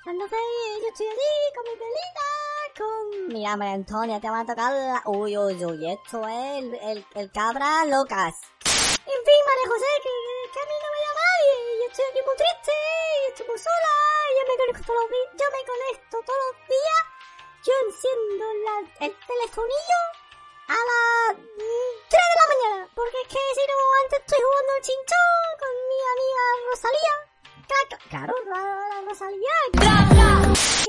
entonces 0.05 0.39
yo 0.81 0.87
estoy 0.89 1.07
allí 1.07 1.33
con 1.55 1.63
mi 1.63 1.79
pelita, 1.79 2.42
con... 2.77 3.27
María 3.27 3.73
Antonia, 3.73 4.19
te 4.19 4.29
va 4.29 4.41
a 4.41 4.45
tocar 4.45 4.73
la... 4.73 5.01
Uy, 5.05 5.37
uy, 5.37 5.65
uy, 5.65 5.91
esto 5.91 6.27
es 6.27 6.57
el, 6.57 6.73
el, 6.75 7.05
el 7.15 7.31
cabra 7.31 7.85
locas. 7.85 8.35
En 9.05 9.21
fin, 9.25 9.39
María 9.47 9.67
José, 9.67 9.91
que, 10.03 10.13
que 10.53 10.59
a 10.59 10.65
mí 10.69 10.75
no 10.81 10.89
me 10.93 10.99
llama 11.03 11.21
nadie. 11.23 11.53
Yo 11.79 11.85
estoy 11.91 12.05
aquí 12.09 12.21
muy 12.25 12.37
triste, 12.41 12.75
estoy 13.29 13.47
muy 13.47 13.59
sola, 13.59 13.93
yo 14.35 14.41
me 14.49 14.55
conecto 14.57 14.83
todos 14.87 15.01
los 15.01 15.09
días. 15.11 15.29
Yo 15.39 15.45
me 15.53 15.61
conecto 15.71 16.15
todos 16.23 16.41
los 16.47 16.57
días. 16.73 17.01
Yo 17.63 17.73
enciendo 17.85 18.45
la, 18.65 18.75
el 19.05 19.13
telefonillo 19.27 19.99
a 20.67 20.79
las 20.89 21.37
mm, 21.37 21.93
3 22.09 22.21
de 22.31 22.37
la 22.39 22.47
mañana. 22.53 22.89
Porque 22.95 23.17
es 23.21 23.27
que 23.27 23.41
si 23.53 23.63
no, 23.69 23.77
antes 24.03 24.19
estoy 24.19 24.41
jugando 24.43 24.71
al 24.73 24.83
chinchón 24.87 25.45
con 25.61 25.73
mi 25.89 25.99
amiga 26.13 26.43
Rosalía. 26.69 27.15
Claro, 28.09 28.33
la, 28.45 28.61
la 28.89 29.01
Rosalía. 29.07 29.82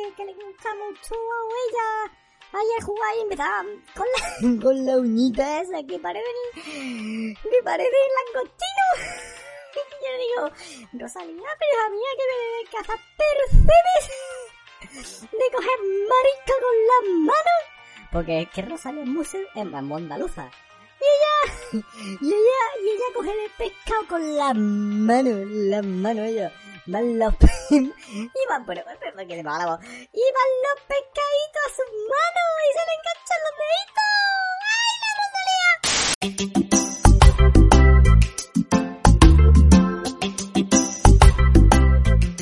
Que, 0.04 0.24
le 0.24 0.34
gusta 0.34 0.68
mucho 0.74 1.14
a 1.14 1.40
ella. 1.64 2.12
Ayer 2.52 2.84
jugar 2.84 3.16
y 3.16 3.20
empezaba 3.22 3.64
con 3.96 4.06
la, 4.12 4.62
con 4.62 4.86
la 4.86 4.98
uñita 4.98 5.62
esa 5.62 5.82
que 5.82 5.98
parecen, 5.98 7.34
que 7.42 7.62
parecen 7.64 8.10
langostinos. 8.34 8.96
Yo 10.04 10.12
digo, 10.18 10.42
Rosalía, 10.92 11.48
pero 11.58 11.82
a 11.84 11.88
mí 11.88 11.98
que 12.18 12.24
me 12.30 12.70
cazar 12.70 13.00
percebes 13.16 14.04
de 15.32 15.46
coger 15.52 15.78
marisco 16.10 16.54
con 16.60 16.76
las 16.90 17.04
manos. 17.20 17.60
Porque 18.12 18.42
es 18.42 18.50
que 18.50 18.62
Rosalía 18.62 19.04
es 19.04 19.08
muy, 19.08 20.02
es. 20.02 20.50
Y 21.00 21.04
ella, 21.14 21.34
y 22.20 22.28
ella, 22.28 22.60
y 22.82 22.88
ella 22.90 23.04
coge 23.14 23.30
el 23.30 23.50
pescado 23.56 24.06
con 24.06 24.36
las 24.36 24.54
manos, 24.54 25.48
las 25.48 25.86
manos, 25.86 26.24
ella. 26.26 26.52
Van 26.86 27.18
los 27.18 27.34
pe- 27.36 27.46
y 27.70 27.92
van, 28.48 28.64
bueno, 28.66 28.82
que 29.26 29.36
le 29.36 29.42
la 29.58 29.66
voz. 29.66 29.80
Van 29.80 30.50
los 30.64 30.78
pescaditos 30.86 31.62
a 31.64 31.70
sus 31.70 31.90
manos 32.12 32.48
y 32.60 32.70
se 32.76 32.82
le 32.84 32.92
enganchan 32.98 33.40
los 33.44 33.54
deditos. 33.62 34.08
¡Ay, 34.74 34.92
la 35.02 35.10
Rosalía! 35.20 36.04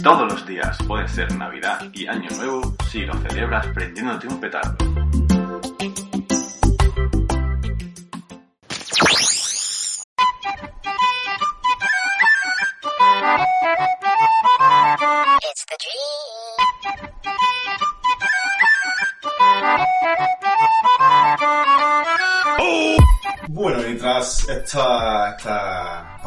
Todos 0.03 0.33
los 0.33 0.47
días 0.47 0.77
puede 0.89 1.07
ser 1.09 1.33
Navidad 1.37 1.81
y 1.93 2.07
Año 2.07 2.29
Nuevo 2.37 2.75
si 2.91 3.01
lo 3.07 3.15
celebras 3.29 3.67
prendiéndote 3.69 4.27
un 4.27 4.41
petardo. 4.41 5.01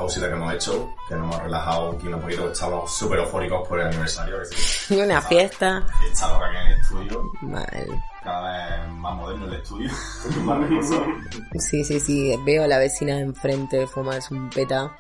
Pausita 0.06 0.28
que 0.28 0.34
hemos 0.34 0.54
hecho, 0.54 0.96
que 1.10 1.16
nos 1.16 1.24
hemos 1.26 1.44
relajado 1.44 1.92
aquí 1.92 2.08
un 2.08 2.22
poquito, 2.22 2.52
estamos 2.52 2.94
súper 2.96 3.20
eufóricos 3.20 3.68
por 3.68 3.80
el 3.80 3.88
aniversario. 3.88 4.38
Sí. 4.46 4.96
Y 4.96 5.02
una 5.02 5.22
fiesta. 5.22 5.84
Está 6.12 6.32
loca 6.34 6.46
aquí 6.48 6.58
en 6.58 6.68
el 6.68 6.80
estudio, 6.80 7.24
Mal. 7.42 8.04
cada 8.24 8.52
vez 8.52 8.90
más 8.94 9.16
moderno 9.16 9.46
el 9.46 9.54
estudio, 9.56 9.90
más. 10.44 10.70
Sí, 11.60 11.84
sí, 11.84 12.00
sí. 12.00 12.36
Veo 12.46 12.64
a 12.64 12.68
la 12.68 12.78
vecina 12.78 13.16
de 13.16 13.22
enfrente 13.22 13.88
fumarse 13.88 14.34
un 14.34 14.50
peta. 14.50 14.96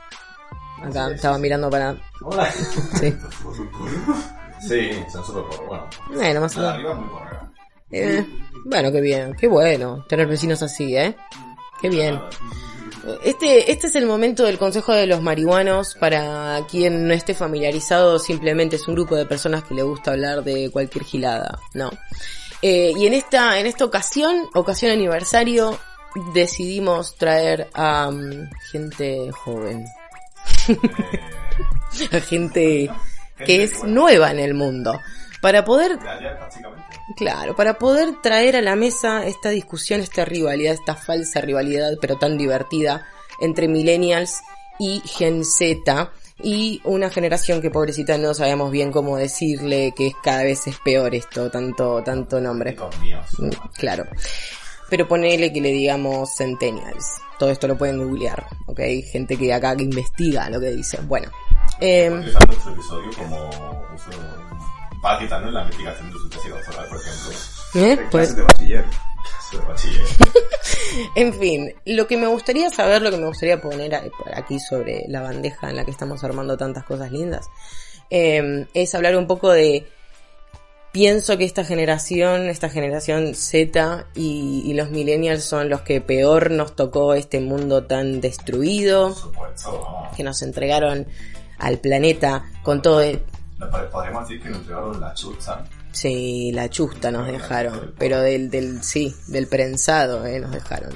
Acá, 0.83 1.09
estaba 1.11 1.37
mirando 1.37 1.69
para... 1.69 1.95
Hola. 2.21 2.49
Sí. 2.99 3.15
Sí, 4.67 5.03
son 5.11 5.23
súper 5.25 5.43
porros. 5.43 5.67
Bueno, 5.67 5.87
Bueno, 6.15 6.41
más 6.41 6.55
la 6.55 6.71
de 6.71 6.77
menos. 6.77 6.77
arriba 6.77 6.91
es 6.91 6.97
muy 6.97 7.09
porrera. 7.09 7.51
Eh, 7.91 8.27
bueno, 8.65 8.91
qué 8.91 9.01
bien. 9.01 9.35
Qué 9.35 9.47
bueno 9.47 10.03
tener 10.09 10.27
vecinos 10.27 10.63
así, 10.63 10.95
¿eh? 10.97 11.15
Qué 11.81 11.89
bien. 11.89 12.19
Este, 13.23 13.71
este 13.71 13.87
es 13.87 13.95
el 13.95 14.05
momento 14.05 14.43
del 14.43 14.57
Consejo 14.57 14.93
de 14.93 15.07
los 15.07 15.21
Marihuanos. 15.21 15.95
Para 15.95 16.59
quien 16.69 17.07
no 17.07 17.13
esté 17.13 17.33
familiarizado, 17.33 18.19
simplemente 18.19 18.75
es 18.77 18.87
un 18.87 18.95
grupo 18.95 19.15
de 19.15 19.25
personas 19.25 19.63
que 19.63 19.75
le 19.75 19.83
gusta 19.83 20.11
hablar 20.11 20.43
de 20.43 20.69
cualquier 20.71 21.03
gilada, 21.03 21.59
¿no? 21.73 21.91
Eh, 22.61 22.93
y 22.97 23.05
en 23.05 23.13
esta, 23.13 23.59
en 23.59 23.65
esta 23.65 23.85
ocasión, 23.85 24.47
ocasión 24.53 24.91
aniversario, 24.91 25.77
decidimos 26.33 27.15
traer 27.15 27.69
a 27.73 28.09
mm, 28.09 28.49
gente 28.71 29.31
joven. 29.31 29.85
a 32.11 32.19
gente 32.19 32.89
que 33.45 33.63
es 33.63 33.83
nueva 33.83 34.31
en 34.31 34.39
el 34.39 34.53
mundo. 34.53 34.99
Para 35.41 35.63
poder. 35.63 35.99
Claro, 37.15 37.55
para 37.55 37.77
poder 37.77 38.21
traer 38.21 38.55
a 38.55 38.61
la 38.61 38.75
mesa 38.75 39.25
esta 39.25 39.49
discusión, 39.49 40.01
esta 40.01 40.25
rivalidad, 40.25 40.73
esta 40.73 40.95
falsa 40.95 41.39
rivalidad, 41.41 41.93
pero 42.01 42.17
tan 42.17 42.37
divertida, 42.37 43.05
entre 43.39 43.67
millennials 43.67 44.41
y 44.79 45.01
Gen 45.05 45.45
Z, 45.45 46.11
y 46.41 46.81
una 46.83 47.09
generación 47.09 47.61
que 47.61 47.71
pobrecita 47.71 48.17
no 48.17 48.33
sabemos 48.33 48.71
bien 48.71 48.91
cómo 48.91 49.17
decirle, 49.17 49.93
que 49.95 50.07
es 50.07 50.15
cada 50.21 50.43
vez 50.43 50.67
es 50.67 50.77
peor 50.79 51.13
esto, 51.15 51.49
tanto, 51.49 52.03
tanto 52.03 52.41
nombre. 52.41 52.75
Mm, 53.37 53.49
Claro. 53.73 54.05
Pero 54.89 55.07
ponele 55.07 55.51
que 55.51 55.61
le 55.61 55.69
digamos 55.71 56.35
centennials. 56.37 57.05
Todo 57.39 57.49
esto 57.49 57.67
lo 57.67 57.77
pueden 57.77 57.97
googlear, 57.97 58.45
¿ok? 58.67 58.79
Gente 59.11 59.35
que 59.35 59.51
acá 59.53 59.75
que 59.75 59.83
investiga 59.83 60.49
lo 60.49 60.59
que 60.59 60.71
dice. 60.71 60.99
Bueno. 61.01 61.31
Eh, 61.81 62.09
como 63.17 63.49
quitarnos 65.19 65.53
la 65.53 65.61
investigación 65.61 66.11
de 66.11 66.17
su 66.17 66.49
doctoral, 66.49 66.87
por 66.89 66.99
ejemplo. 67.01 67.31
¿eh? 67.75 68.07
Pues- 68.11 68.35
de 68.35 68.41
bachiller. 68.41 68.85
De 69.51 69.57
bachiller. 69.59 70.05
En 71.15 71.33
fin, 71.33 71.73
lo 71.85 72.07
que 72.07 72.15
me 72.15 72.27
gustaría 72.27 72.69
saber, 72.69 73.01
lo 73.01 73.11
que 73.11 73.17
me 73.17 73.27
gustaría 73.27 73.59
poner 73.59 73.93
aquí 74.33 74.59
sobre 74.59 75.03
la 75.09 75.21
bandeja 75.21 75.69
en 75.69 75.75
la 75.75 75.83
que 75.83 75.91
estamos 75.91 76.23
armando 76.23 76.55
tantas 76.57 76.85
cosas 76.85 77.11
lindas, 77.11 77.49
eh, 78.09 78.65
es 78.73 78.95
hablar 78.95 79.17
un 79.17 79.27
poco 79.27 79.51
de... 79.51 79.87
Pienso 80.93 81.37
que 81.37 81.43
esta 81.43 81.65
generación, 81.65 82.47
esta 82.47 82.69
generación 82.69 83.35
Z 83.35 84.05
y, 84.15 84.63
y 84.65 84.73
los 84.73 84.89
millennials 84.91 85.43
son 85.43 85.67
los 85.69 85.81
que 85.81 85.99
peor 85.99 86.51
nos 86.51 86.73
tocó 86.77 87.13
este 87.13 87.41
mundo 87.41 87.83
tan 87.83 88.21
destruido, 88.21 89.13
que 90.15 90.23
nos 90.23 90.41
entregaron 90.41 91.05
al 91.59 91.79
planeta 91.79 92.45
con 92.63 92.81
todo 92.81 93.01
Podríamos 93.91 94.27
decir 94.27 94.43
que 94.43 94.49
nos 94.49 94.59
entregaron 94.59 94.99
la 94.99 95.13
chusta. 95.13 95.63
Sí, 95.91 96.51
la 96.51 96.69
chusta 96.69 97.09
nos 97.09 97.27
dejaron, 97.27 97.93
pero 97.97 98.19
del, 98.19 98.49
del, 98.49 98.83
sí, 98.83 99.15
del 99.27 99.47
prensado, 99.47 100.25
eh, 100.25 100.39
nos 100.39 100.51
dejaron. 100.51 100.93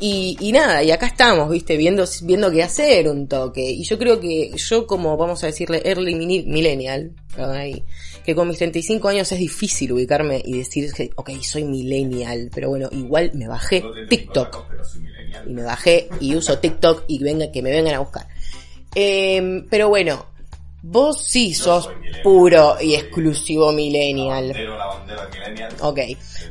Y, 0.00 0.36
y 0.40 0.50
nada, 0.50 0.82
y 0.82 0.90
acá 0.90 1.06
estamos, 1.06 1.48
viste, 1.48 1.76
viendo, 1.76 2.04
viendo 2.24 2.50
qué 2.50 2.64
hacer 2.64 3.08
un 3.08 3.28
toque. 3.28 3.62
Y 3.62 3.84
yo 3.84 3.96
creo 3.96 4.18
que 4.18 4.50
yo 4.56 4.86
como, 4.86 5.16
vamos 5.16 5.44
a 5.44 5.46
decirle, 5.46 5.82
early 5.84 6.16
millennial, 6.16 7.12
ahí, 7.38 7.84
que 8.24 8.34
con 8.34 8.48
mis 8.48 8.58
35 8.58 9.08
años 9.08 9.30
es 9.30 9.38
difícil 9.38 9.92
ubicarme 9.92 10.42
y 10.44 10.58
decir 10.58 10.92
que, 10.92 11.10
ok, 11.14 11.30
soy 11.42 11.64
millennial, 11.64 12.50
pero 12.52 12.70
bueno, 12.70 12.88
igual 12.90 13.30
me 13.34 13.46
bajé 13.46 13.84
TikTok. 14.08 14.66
Y 15.46 15.52
me 15.52 15.62
bajé 15.62 16.08
y 16.20 16.34
uso 16.34 16.58
TikTok 16.58 17.04
y 17.06 17.22
venga, 17.22 17.52
que 17.52 17.62
me 17.62 17.70
vengan 17.70 17.94
a 17.94 18.00
buscar. 18.00 18.26
Em, 18.94 19.66
pero 19.68 19.88
bueno, 19.88 20.26
vos 20.86 21.24
sí 21.24 21.54
Yo 21.54 21.64
sos 21.64 21.84
soy 21.84 21.94
millennial. 21.96 22.22
puro 22.22 22.76
y 22.80 22.94
exclusivo 22.94 23.72
millennial. 23.72 24.48
bandera, 24.48 24.76
la 24.76 24.86
bandera 24.86 25.28
millennial. 25.28 25.72
Ok. 25.80 25.98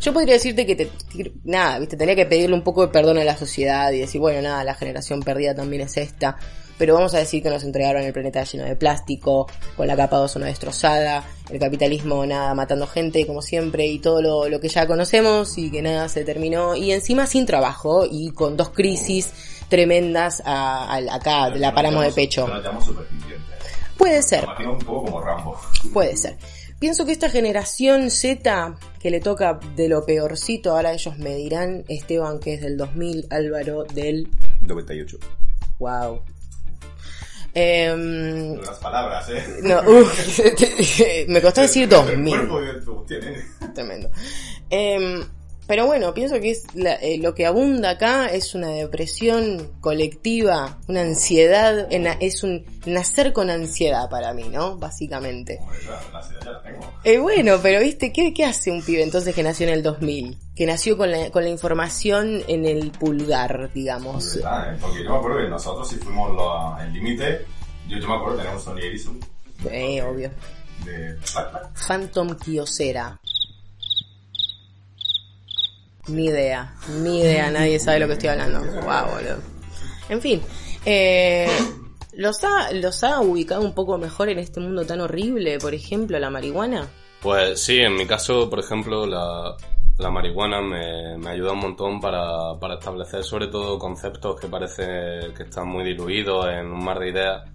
Yo 0.01 0.11
podría 0.13 0.33
decirte 0.33 0.65
que 0.65 0.75
te, 0.75 0.89
que- 1.15 1.31
nada, 1.43 1.77
viste, 1.79 1.95
tendría 1.97 2.15
que 2.15 2.25
pedirle 2.25 2.55
un 2.55 2.63
poco 2.63 2.81
de 2.81 2.87
perdón 2.91 3.19
a 3.19 3.23
la 3.23 3.37
sociedad 3.37 3.91
y 3.91 3.99
decir, 3.99 4.19
bueno, 4.19 4.41
nada, 4.41 4.63
la 4.63 4.73
generación 4.73 5.21
perdida 5.21 5.53
también 5.53 5.83
es 5.83 5.97
esta. 5.97 6.35
Pero 6.79 6.95
vamos 6.95 7.13
a 7.13 7.19
decir 7.19 7.43
que 7.43 7.51
nos 7.51 7.63
entregaron 7.63 8.01
el 8.01 8.11
planeta 8.11 8.43
lleno 8.43 8.65
de 8.65 8.75
plástico, 8.75 9.47
con 9.77 9.85
la 9.85 9.95
capa 9.95 10.17
de 10.17 10.23
ozono 10.23 10.47
destrozada, 10.47 11.23
el 11.51 11.59
capitalismo 11.59 12.25
nada 12.25 12.55
matando 12.55 12.87
gente 12.87 13.27
como 13.27 13.43
siempre 13.43 13.85
y 13.85 13.99
todo 13.99 14.23
lo, 14.23 14.49
lo 14.49 14.59
que 14.59 14.69
ya 14.69 14.87
conocemos 14.87 15.55
y 15.59 15.69
que 15.69 15.83
nada 15.83 16.09
se 16.09 16.25
terminó 16.25 16.75
y 16.75 16.91
encima 16.91 17.27
sin 17.27 17.45
trabajo 17.45 18.07
y 18.09 18.31
con 18.31 18.57
dos 18.57 18.71
crisis 18.71 19.31
tremendas 19.69 20.41
a- 20.45 20.95
acá, 21.11 21.49
la 21.49 21.73
paramos 21.75 22.03
de 22.05 22.11
pecho. 22.11 22.47
Puede 24.03 24.21
ser. 24.21 24.45
Un 24.67 24.79
poco 24.79 25.05
como 25.05 25.21
Rambo. 25.21 25.57
Puede 25.93 26.17
ser. 26.17 26.37
Pienso 26.77 27.05
que 27.05 27.13
esta 27.13 27.29
generación 27.29 28.11
Z, 28.11 28.75
que 28.99 29.09
le 29.09 29.21
toca 29.21 29.59
de 29.77 29.87
lo 29.87 30.05
peorcito, 30.05 30.71
ahora 30.71 30.91
ellos 30.91 31.17
me 31.17 31.35
dirán, 31.35 31.85
Esteban, 31.87 32.39
que 32.39 32.55
es 32.55 32.61
del 32.61 32.75
2000, 32.75 33.27
Álvaro 33.29 33.85
del... 33.85 34.27
98. 34.61 35.17
Wow. 35.79 36.21
Em, 37.53 38.55
Las 38.59 38.77
palabras, 38.79 39.29
¿eh? 39.29 39.41
no, 39.61 39.79
uf, 39.89 40.39
me 41.29 41.41
costó 41.41 41.61
decir 41.61 41.83
El 41.83 41.89
2000. 41.89 42.35
cuerpo 42.35 42.61
de 42.61 42.81
tu 42.81 43.05
tiene. 43.05 43.45
Tremendo. 43.73 44.09
Em, 44.69 45.23
pero 45.73 45.87
bueno, 45.87 46.13
pienso 46.13 46.39
que 46.39 46.51
es 46.51 46.65
la- 46.75 46.93
eh, 46.97 47.17
lo 47.17 47.33
que 47.33 47.47
abunda 47.47 47.89
acá 47.89 48.27
es 48.27 48.53
una 48.53 48.67
depresión 48.67 49.71
colectiva, 49.81 50.77
una 50.87 51.01
ansiedad, 51.01 51.91
en- 51.91 52.05
es 52.19 52.43
un 52.43 52.63
nacer 52.85 53.33
con 53.33 53.49
ansiedad 53.49 54.07
para 54.07 54.35
mí, 54.35 54.49
¿no? 54.49 54.77
Básicamente. 54.77 55.59
Eh, 57.03 57.17
bueno, 57.17 57.57
pero 57.63 57.79
viste, 57.81 58.13
¿qué, 58.13 58.35
¿qué 58.35 58.45
hace 58.45 58.69
un 58.71 58.83
pibe 58.83 59.01
entonces 59.01 59.33
que 59.33 59.41
nació 59.41 59.67
en 59.67 59.73
el 59.73 59.81
2000? 59.81 60.37
Que 60.55 60.67
nació 60.67 60.95
con 60.95 61.09
la, 61.09 61.31
con 61.31 61.43
la 61.43 61.49
información 61.49 62.43
en 62.47 62.65
el 62.65 62.91
pulgar, 62.91 63.71
digamos. 63.73 64.35
¿Verdad, 64.35 64.75
eh? 64.75 64.77
Porque 64.79 65.03
yo 65.03 65.09
me 65.09 65.15
acuerdo 65.17 65.37
que 65.39 65.49
nosotros 65.49 65.89
si 65.89 65.95
fuimos 65.95 66.35
lo- 66.35 66.77
el 66.79 66.93
límite, 66.93 67.45
yo, 67.89 67.97
yo 67.97 68.07
me 68.07 68.13
acuerdo 68.13 68.37
tener 68.37 68.53
un 68.53 68.61
Sony 68.61 68.77
Ericsson 68.77 69.19
Eh, 69.71 70.03
obvio. 70.03 70.29
de... 70.85 71.17
Phantom 71.87 72.35
Kyocera. 72.37 73.19
Ni 76.07 76.25
idea, 76.25 76.73
ni 77.01 77.21
idea, 77.21 77.49
nadie 77.49 77.79
sabe 77.79 77.99
lo 77.99 78.07
que 78.07 78.13
estoy 78.13 78.29
hablando. 78.29 78.59
Wow, 78.59 79.15
boludo. 79.15 79.37
En 80.09 80.21
fin, 80.21 80.41
eh, 80.85 81.47
¿los, 82.13 82.43
ha, 82.43 82.73
¿los 82.73 83.03
ha 83.03 83.21
ubicado 83.21 83.61
un 83.61 83.73
poco 83.73 83.97
mejor 83.97 84.29
en 84.29 84.39
este 84.39 84.59
mundo 84.59 84.85
tan 84.85 84.99
horrible, 84.99 85.59
por 85.59 85.73
ejemplo, 85.73 86.19
la 86.19 86.29
marihuana? 86.29 86.89
Pues 87.21 87.61
sí, 87.61 87.79
en 87.79 87.95
mi 87.95 88.05
caso, 88.05 88.49
por 88.49 88.59
ejemplo, 88.59 89.05
la, 89.05 89.55
la 89.97 90.09
marihuana 90.09 90.61
me, 90.61 91.17
me 91.17 91.29
ayuda 91.29 91.53
un 91.53 91.59
montón 91.59 92.01
para, 92.01 92.59
para 92.59 92.73
establecer 92.75 93.23
sobre 93.23 93.47
todo 93.47 93.79
conceptos 93.79 94.39
que 94.39 94.47
parece 94.47 94.83
que 95.35 95.43
están 95.43 95.69
muy 95.69 95.85
diluidos 95.85 96.47
en 96.47 96.67
un 96.67 96.83
mar 96.83 96.99
de 96.99 97.11
ideas, 97.11 97.49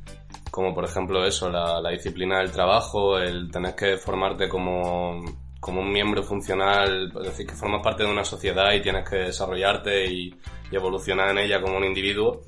como 0.51 0.75
por 0.75 0.87
ejemplo 0.87 1.27
eso, 1.27 1.51
la, 1.51 1.83
la 1.83 1.91
disciplina 1.91 2.39
del 2.39 2.51
trabajo, 2.51 3.19
el 3.19 3.51
tener 3.51 3.75
que 3.75 3.99
formarte 3.99 4.49
como, 4.49 5.23
como 5.61 5.81
un 5.81 5.93
miembro 5.93 6.23
funcional, 6.23 7.13
es 7.17 7.27
decir, 7.27 7.47
que 7.47 7.55
formas 7.55 7.83
parte 7.83 8.05
de 8.05 8.11
una 8.11 8.25
sociedad 8.25 8.73
y 8.73 8.83
tienes 8.83 9.09
que 9.09 9.17
desarrollarte 9.17 10.07
y, 10.07 10.35
y 10.71 10.77
evolucionar 10.77 11.31
en 11.31 11.39
ella 11.39 11.61
como 11.61 11.77
un 11.77 11.85
individuo. 11.85 12.43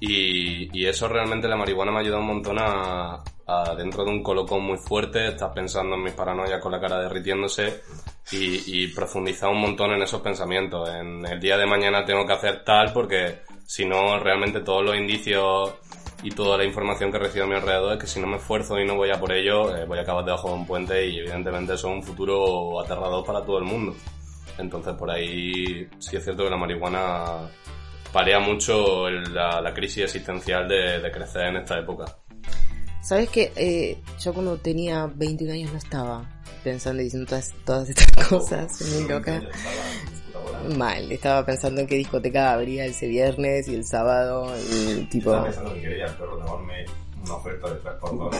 Y, 0.00 0.78
y 0.78 0.86
eso 0.86 1.08
realmente 1.08 1.48
la 1.48 1.56
marihuana 1.56 1.90
me 1.90 1.98
ha 1.98 2.00
ayudado 2.00 2.20
un 2.20 2.28
montón 2.28 2.58
a, 2.60 3.20
a 3.46 3.74
dentro 3.74 4.04
de 4.04 4.10
un 4.10 4.22
colocón 4.22 4.62
muy 4.62 4.76
fuerte, 4.76 5.28
estás 5.28 5.52
pensando 5.52 5.96
en 5.96 6.04
mis 6.04 6.12
paranoias 6.12 6.60
con 6.60 6.70
la 6.70 6.80
cara 6.80 7.00
derritiéndose 7.00 7.82
y, 8.30 8.84
y 8.84 8.88
profundizar 8.88 9.50
un 9.50 9.60
montón 9.60 9.92
en 9.92 10.02
esos 10.02 10.20
pensamientos. 10.20 10.88
En 10.88 11.26
el 11.26 11.40
día 11.40 11.56
de 11.56 11.66
mañana 11.66 12.04
tengo 12.04 12.24
que 12.26 12.34
hacer 12.34 12.62
tal 12.62 12.92
porque 12.92 13.40
si 13.66 13.84
no 13.86 14.18
realmente 14.18 14.60
todos 14.60 14.84
los 14.84 14.96
indicios 14.96 15.74
y 16.22 16.30
toda 16.30 16.58
la 16.58 16.64
información 16.64 17.12
que 17.12 17.18
recibo 17.18 17.44
a 17.44 17.48
mi 17.48 17.54
alrededor 17.54 17.92
es 17.94 17.98
que 18.00 18.06
si 18.06 18.20
no 18.20 18.26
me 18.26 18.36
esfuerzo 18.38 18.78
y 18.78 18.84
no 18.86 18.96
voy 18.96 19.10
a 19.10 19.20
por 19.20 19.32
ello, 19.32 19.76
eh, 19.76 19.84
voy 19.86 19.98
a 19.98 20.02
acabar 20.02 20.24
debajo 20.24 20.48
de 20.48 20.54
un 20.54 20.66
puente 20.66 21.06
y 21.06 21.18
evidentemente 21.18 21.74
eso 21.74 21.88
es 21.88 21.94
un 21.94 22.02
futuro 22.02 22.80
aterrador 22.80 23.24
para 23.24 23.42
todo 23.44 23.58
el 23.58 23.64
mundo. 23.64 23.94
Entonces 24.58 24.94
por 24.94 25.10
ahí 25.10 25.88
sí 25.98 26.16
es 26.16 26.24
cierto 26.24 26.44
que 26.44 26.50
la 26.50 26.56
marihuana 26.56 27.48
parea 28.12 28.40
mucho 28.40 29.06
el- 29.06 29.32
la, 29.32 29.60
la 29.60 29.72
crisis 29.72 30.04
existencial 30.04 30.66
de, 30.68 30.98
de 31.00 31.10
crecer 31.12 31.42
en 31.46 31.56
esta 31.58 31.78
época. 31.78 32.04
¿Sabes 33.02 33.28
que 33.30 33.52
eh, 33.54 33.98
yo 34.20 34.34
cuando 34.34 34.56
tenía 34.58 35.06
21 35.14 35.52
años 35.52 35.72
no 35.72 35.78
estaba 35.78 36.28
pensando 36.64 37.00
y 37.00 37.04
diciendo 37.04 37.28
todas, 37.28 37.54
todas 37.64 37.88
estas 37.90 38.10
cosas 38.28 38.80
muy 38.96 39.08
locas? 39.08 39.44
Mal, 40.76 41.10
estaba 41.12 41.44
pensando 41.46 41.80
en 41.80 41.86
qué 41.86 41.94
discoteca 41.96 42.52
habría 42.52 42.84
ese 42.86 43.06
viernes 43.08 43.68
y 43.68 43.74
el 43.74 43.84
sábado 43.84 44.52
y 44.70 45.04
tipo... 45.04 45.30
Estaba 45.30 45.44
pensando 45.46 45.74
que 45.74 45.80
quería 45.82 46.06
el 46.06 46.14
perro 46.14 46.36
tomarme 46.38 46.84
una 47.24 47.34
oferta 47.34 47.68
de 47.68 47.74
3 47.80 47.94
por 48.00 48.18
2 48.18 48.36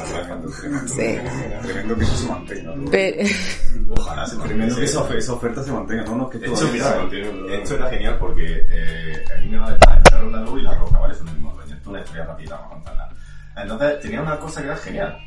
Sí. 0.86 1.18
Tremendo 1.62 1.96
que 1.96 2.04
eso 2.04 2.16
se 2.16 2.28
mantenga. 2.28 2.74
¿no? 2.74 2.90
Pe- 2.90 3.26
Ojalá 3.90 4.26
se 4.26 4.36
Tremendo 4.36 4.76
que 4.76 4.84
esa, 4.84 4.98
mantuviese. 5.00 5.24
esa 5.26 5.32
oferta 5.34 5.62
se 5.64 5.72
mantenga. 5.72 6.04
No, 6.04 6.16
no, 6.16 6.30
es 6.32 6.38
que 6.40 6.46
esto 7.54 7.74
era 7.74 7.90
genial 7.90 8.16
porque 8.18 8.62
eh, 8.70 9.24
a 9.36 9.40
mí 9.40 9.48
me 9.48 9.58
va 9.58 9.68
a 9.68 9.72
el 9.72 10.02
perro 10.02 10.26
andaluz 10.26 10.60
y 10.60 10.62
la 10.62 10.74
roca, 10.74 10.98
¿vale? 10.98 11.14
Son 11.14 11.28
el 11.28 11.34
mismo 11.34 11.52
dueño. 11.54 11.74
Esto 11.74 11.80
es 11.82 11.86
una 11.88 12.00
historia 12.00 12.24
rápida, 12.24 12.54
vamos 12.56 12.70
a 12.70 12.74
contarla. 12.74 13.08
Entonces, 13.56 14.00
tenía 14.00 14.22
una 14.22 14.38
cosa 14.38 14.60
que 14.60 14.66
era 14.68 14.76
genial. 14.76 15.18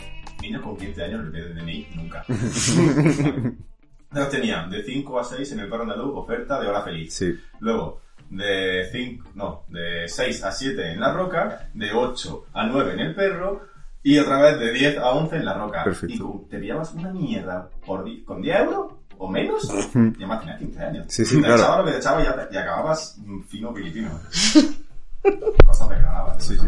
Niños 0.42 0.62
con 0.64 0.78
15 0.78 1.04
años 1.04 1.26
no 1.26 1.32
piden 1.32 1.56
DNI 1.56 1.88
nunca. 1.96 2.26
Entonces 4.12 4.32
tenían 4.40 4.70
de 4.70 4.84
5 4.84 5.20
a 5.20 5.24
6 5.24 5.52
en 5.54 5.60
el 5.62 5.70
perro 5.70 5.84
andaluz 5.84 6.12
oferta 6.16 6.60
de 6.60 6.68
hora 6.68 6.82
feliz. 6.82 7.14
Sí. 7.14 7.34
Luego, 7.60 8.02
de 8.30 8.88
5, 8.92 9.30
no, 9.36 9.64
de 9.70 10.08
6 10.08 10.44
a 10.44 10.52
7 10.52 10.92
en 10.92 11.00
la 11.00 11.14
roca, 11.14 11.70
de 11.74 11.92
8 11.94 12.46
a 12.54 12.66
9 12.68 12.94
en 12.94 13.00
el 13.00 13.16
perro, 13.16 13.62
y 14.04 14.18
otra 14.18 14.42
vez 14.42 14.60
de 14.60 14.72
10 14.74 14.98
a 14.98 15.12
11 15.12 15.36
en 15.38 15.46
la 15.46 15.54
roca. 15.54 15.84
Perfecto. 15.84 16.14
Y 16.14 16.18
tú 16.18 16.48
te 16.50 16.58
pillabas 16.60 16.94
una 16.94 17.12
mierda 17.12 17.70
por 17.86 18.04
di- 18.04 18.24
con 18.24 18.42
10 18.42 18.60
euros 18.62 18.94
o 19.18 19.30
menos, 19.30 19.64
y 19.94 19.98
además 20.18 20.40
tenías 20.42 20.60
15 20.60 20.84
años. 20.84 21.06
Sí, 21.08 21.24
sí, 21.24 21.36
te 21.36 21.42
claro. 21.44 21.56
echaba 21.62 21.78
lo 21.80 21.86
que 21.86 21.92
te 21.92 21.98
echaba 22.00 22.22
y, 22.22 22.26
ya 22.26 22.36
te- 22.50 22.54
y 22.54 22.58
acababas 22.58 23.18
fino 23.48 23.74
filipino. 23.74 24.10
Cosas 25.66 25.90
de 25.90 25.96
Granada. 25.96 26.40
Sí, 26.40 26.58
sí, 26.58 26.68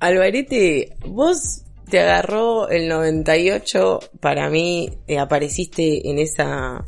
Alvarete, 0.00 0.96
vos 1.06 1.62
te 1.88 2.00
agarró 2.00 2.68
el 2.68 2.88
98, 2.88 4.00
para 4.20 4.50
mí 4.50 4.90
apareciste 5.18 6.08
en 6.10 6.18
esa, 6.18 6.84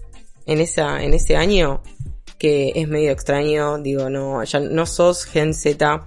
en 0.46 0.60
esa, 0.60 1.02
en 1.02 1.14
ese 1.14 1.36
año 1.36 1.82
que 2.38 2.72
es 2.76 2.88
medio 2.88 3.10
extraño, 3.10 3.78
digo, 3.78 4.08
no, 4.08 4.42
ya 4.44 4.60
no 4.60 4.86
sos 4.86 5.24
Gen 5.24 5.52
Z, 5.52 6.06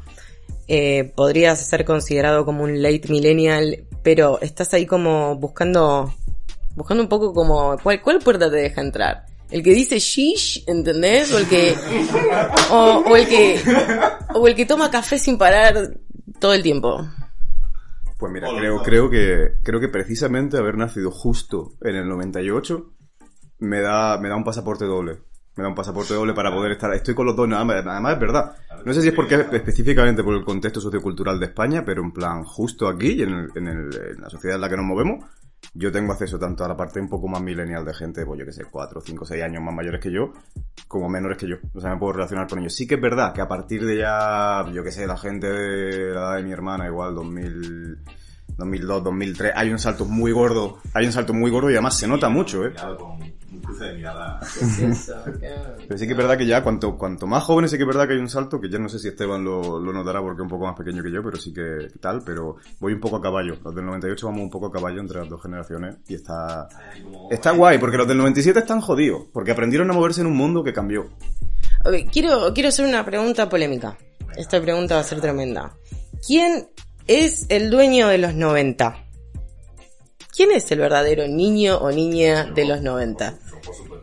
eh, 0.68 1.12
podrías 1.16 1.60
ser 1.60 1.84
considerado 1.84 2.46
como 2.46 2.64
un 2.64 2.82
late 2.82 3.10
millennial, 3.10 3.86
pero 4.02 4.40
estás 4.42 4.74
ahí 4.74 4.86
como 4.86 5.36
buscando, 5.36 6.14
buscando 6.76 7.04
un 7.04 7.10
poco 7.10 7.34
como, 7.34 7.78
¿cuál, 7.84 8.02
cuál 8.02 8.20
puerta 8.20 8.50
te 8.50 8.58
deja 8.58 8.82
entrar? 8.82 9.26
El 9.50 9.62
que 9.62 9.74
dice 9.74 10.00
shish, 10.00 10.64
¿entendés? 10.68 11.34
O 11.34 11.38
el 11.38 11.48
que, 11.50 11.76
o 12.72 13.18
el 13.18 13.28
que, 13.28 13.62
o 14.34 14.48
el 14.48 14.56
que 14.56 14.66
toma 14.66 14.90
café 14.90 15.20
sin 15.20 15.38
parar 15.38 15.92
todo 16.40 16.54
el 16.54 16.64
tiempo. 16.64 17.06
Pues 18.22 18.32
mira, 18.32 18.48
Hola, 18.50 18.60
creo, 18.60 18.82
creo 18.84 19.10
que 19.10 19.56
creo 19.64 19.80
que 19.82 19.90
precisamente 19.90 20.58
haber 20.58 20.78
nacido 20.78 21.12
justo 21.12 21.72
en 21.82 21.96
el 21.96 22.08
98 22.08 22.94
me 23.60 23.82
da 23.82 24.18
me 24.20 24.30
da 24.30 24.36
un 24.38 24.44
pasaporte 24.46 24.86
doble. 24.86 25.18
Me 25.58 25.64
da 25.64 25.70
un 25.70 25.76
pasaporte 25.76 26.14
doble 26.14 26.34
para 26.34 26.54
poder 26.54 26.72
estar. 26.72 26.94
Estoy 26.94 27.14
con 27.14 27.26
los 27.26 27.36
dos, 27.36 27.46
nada 27.48 27.66
más, 27.66 27.86
además 27.86 28.14
es 28.14 28.20
verdad. 28.22 28.56
No 28.86 28.94
sé 28.94 29.02
si 29.02 29.10
es 29.10 29.14
porque 29.14 29.36
específicamente 29.52 30.24
por 30.24 30.34
el 30.36 30.46
contexto 30.46 30.80
sociocultural 30.80 31.40
de 31.40 31.48
España, 31.48 31.84
pero 31.86 32.02
en 32.02 32.14
plan 32.14 32.44
justo 32.46 32.88
aquí 32.88 33.08
y 33.14 33.24
en, 33.24 33.30
el- 33.34 33.50
en 33.56 33.68
el- 33.68 34.02
en 34.16 34.22
la 34.22 34.30
sociedad 34.30 34.56
en 34.56 34.62
la 34.62 34.70
que 34.70 34.78
nos 34.78 34.86
movemos, 34.86 35.26
yo 35.74 35.92
tengo 35.92 36.14
acceso 36.14 36.38
tanto 36.38 36.66
a 36.66 36.68
la 36.68 36.76
parte 36.76 37.00
un 37.00 37.08
poco 37.08 37.28
más 37.28 37.42
millennial 37.42 37.86
de 37.86 37.94
gente, 37.94 38.26
pues 38.26 38.40
yo 38.40 38.46
que 38.46 38.52
sé, 38.52 38.66
4, 38.66 39.02
5, 39.02 39.26
6 39.26 39.44
años 39.44 39.64
más 39.64 39.74
mayores 39.74 40.02
que 40.02 40.12
yo, 40.12 40.34
como 40.88 41.08
menores 41.10 41.38
que 41.38 41.48
yo. 41.48 41.56
O 41.74 41.80
sea, 41.80 41.92
me 41.92 41.98
puedo 41.98 42.14
relacionar 42.14 42.48
con 42.48 42.60
ellos. 42.60 42.76
Sí 42.76 42.88
que 42.88 42.96
es 42.96 43.02
verdad 43.02 43.34
que 43.34 43.42
a 43.42 43.48
partir 43.48 43.86
de 43.86 43.98
ya, 43.98 44.66
yo 44.74 44.84
que 44.84 44.92
sé, 44.92 45.08
la 45.08 45.18
gente 45.18 45.48
de 45.48 46.14
la 46.14 46.22
edad 46.22 46.36
de 46.38 46.44
mi 46.44 46.52
hermana, 46.52 46.88
igual 46.88 47.16
2000, 47.16 48.00
2002, 48.58 49.04
2003, 49.04 49.54
hay 49.56 49.70
un 49.70 49.80
salto 49.80 50.06
muy 50.06 50.32
gordo, 50.32 50.80
hay 50.94 51.06
un 51.06 51.12
salto 51.12 51.34
muy 51.34 51.50
gordo 51.52 51.70
y 51.70 51.74
además 51.74 51.98
se 51.98 52.08
nota 52.08 52.30
mucho, 52.30 52.66
¿eh? 52.66 52.74
Con 52.98 53.31
cruce 53.72 53.86
de 53.86 53.94
mirada. 53.94 54.40
Pero 55.88 55.98
sí 55.98 56.06
que 56.06 56.12
es 56.12 56.18
verdad 56.18 56.38
que 56.38 56.46
ya, 56.46 56.64
cuanto, 56.64 56.98
cuanto 56.98 57.28
más 57.28 57.44
jóvenes, 57.44 57.72
sí 57.72 57.78
que 57.78 57.84
es 57.84 57.88
verdad 57.88 58.08
que 58.08 58.14
hay 58.14 58.20
un 58.20 58.30
salto, 58.30 58.60
que 58.60 58.70
ya 58.70 58.78
no 58.80 58.90
sé 58.90 59.00
si 59.00 59.08
Esteban 59.08 59.44
lo, 59.44 59.80
lo 59.80 59.94
notará 59.94 60.22
porque 60.22 60.42
es 60.42 60.44
un 60.44 60.50
poco 60.50 60.66
más 60.66 60.76
pequeño 60.76 61.04
que 61.04 61.12
yo, 61.12 61.24
pero 61.24 61.38
sí 61.38 61.54
que 61.54 61.90
tal, 62.00 62.22
pero 62.26 62.58
voy 62.80 62.94
un 62.94 63.00
poco 63.00 63.18
a 63.18 63.22
caballo. 63.22 63.58
Los 63.64 63.76
del 63.76 63.86
98 63.86 64.26
vamos 64.28 64.42
un 64.42 64.50
poco 64.50 64.68
a 64.68 64.72
caballo 64.72 65.00
entre 65.00 65.20
las 65.20 65.30
dos 65.30 65.42
generaciones 65.42 65.98
y 66.08 66.16
está, 66.16 66.68
está 67.30 67.52
guay, 67.52 67.78
porque 67.78 67.98
los 67.98 68.08
del 68.08 68.18
97 68.18 68.60
están 68.60 68.82
jodidos, 68.82 69.24
porque 69.32 69.52
aprendieron 69.52 69.90
a 69.90 69.94
moverse 69.94 70.22
en 70.22 70.28
un 70.28 70.36
mundo 70.36 70.64
que 70.64 70.74
cambió. 70.74 71.10
Ok, 71.86 72.12
quiero, 72.12 72.54
quiero 72.54 72.70
hacer 72.70 72.86
una 72.86 73.04
pregunta 73.06 73.50
polémica. 73.50 73.98
Esta 74.36 74.62
pregunta 74.62 74.96
va 74.96 75.02
a 75.02 75.06
ser 75.06 75.20
tremenda. 75.20 75.76
¿Quién 76.26 76.70
es 77.08 77.46
el 77.50 77.70
dueño 77.70 78.08
de 78.08 78.18
los 78.18 78.36
90? 78.36 79.08
¿Quién 80.34 80.52
es 80.52 80.72
el 80.72 80.80
verdadero 80.80 81.28
niño 81.28 81.78
o 81.78 81.92
niña 81.92 82.46
de 82.46 82.66
los 82.66 82.82
90? 82.82 83.38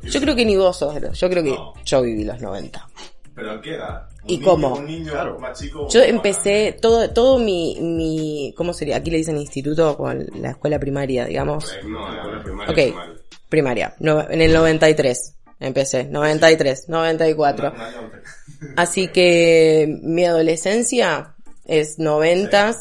Yo 0.03 0.21
creo 0.21 0.35
que 0.37 0.45
ni 0.45 0.57
vos 0.57 0.77
sos 0.79 0.95
de 0.95 1.01
los... 1.01 1.19
Yo 1.19 1.29
creo 1.31 1.43
que 1.43 1.51
No. 1.51 1.75
yo 1.85 2.03
viví 2.03 2.25
los 2.25 2.41
90. 2.41 2.89
¿Pero 3.35 3.53
en 3.55 3.61
qué 3.61 3.75
edad? 3.75 4.09
¿Un 4.25 4.31
¿Y 4.31 4.37
niño, 4.39 4.45
cómo? 4.51 4.75
Un 4.75 4.87
niño 4.87 5.13
más 5.39 5.59
chico. 5.59 5.89
Yo 5.89 6.01
más 6.01 6.09
empecé 6.09 6.77
todo, 6.83 7.09
todo 7.11 7.39
mi, 7.39 7.77
mi, 7.81 8.53
¿cómo 8.57 8.73
sería? 8.73 8.97
Aquí 8.97 9.11
le 9.11 9.19
dicen 9.19 9.37
instituto 9.39 9.97
con 9.97 10.27
la 10.41 10.51
escuela 10.51 10.79
primaria, 10.79 11.25
digamos. 11.27 11.73
No, 11.85 12.09
en 12.09 12.37
la 12.37 12.43
primaria, 12.43 12.71
Ok, 12.73 12.75
primaria. 12.77 13.15
primaria. 13.49 13.95
No, 14.01 14.29
en 14.29 14.41
el 14.43 14.53
93 14.53 15.35
empecé. 15.61 16.05
93, 16.05 16.89
94. 16.89 17.71
grande? 17.73 17.79
Un 17.79 17.85
año 17.87 17.99
antes. 18.13 18.31
Así 18.77 19.09
que 19.09 19.99
mi 20.03 20.25
adolescencia 20.25 21.35
es 21.65 21.99
90, 22.01 22.75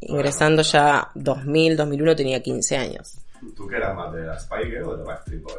ingresando 0.00 0.60
ya 0.62 1.08
2000, 1.14 1.76
2001 1.76 2.16
tenía 2.16 2.42
15 2.42 2.76
años. 2.76 3.18
¿Tú 3.56 3.66
qué 3.66 3.76
eras 3.76 3.96
más 3.96 4.12
de 4.12 4.22
la 4.24 4.38
Spy 4.38 4.64
Girl 4.66 4.84
o 4.90 4.96
de 4.98 5.04
Backstreet 5.04 5.42
Boys? 5.42 5.56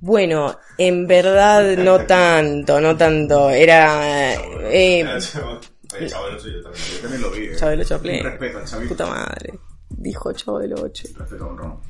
Bueno, 0.00 0.58
en 0.78 1.06
verdad 1.06 1.76
no 1.76 2.06
tanto, 2.06 2.80
no 2.80 2.96
tanto. 2.96 3.50
Era... 3.50 4.32
eh, 4.72 5.04
del 5.04 5.16
8 5.16 5.60
yo 5.92 6.62
también. 6.62 6.74
Yo 6.94 7.00
también 7.02 7.22
lo 7.22 7.30
vi, 7.30 7.46
eh. 7.46 7.56
Chabelo 7.56 7.84
Chaplin. 7.84 8.22
Respeto 8.24 8.58
al. 8.76 8.88
Puta 8.88 9.06
madre. 9.06 9.58
Dijo 9.90 10.32
Chabelo 10.32 10.76
8. 10.82 11.08
Respeto 11.18 11.44
a 11.44 11.48
un 11.48 11.58
Ron. 11.58 11.80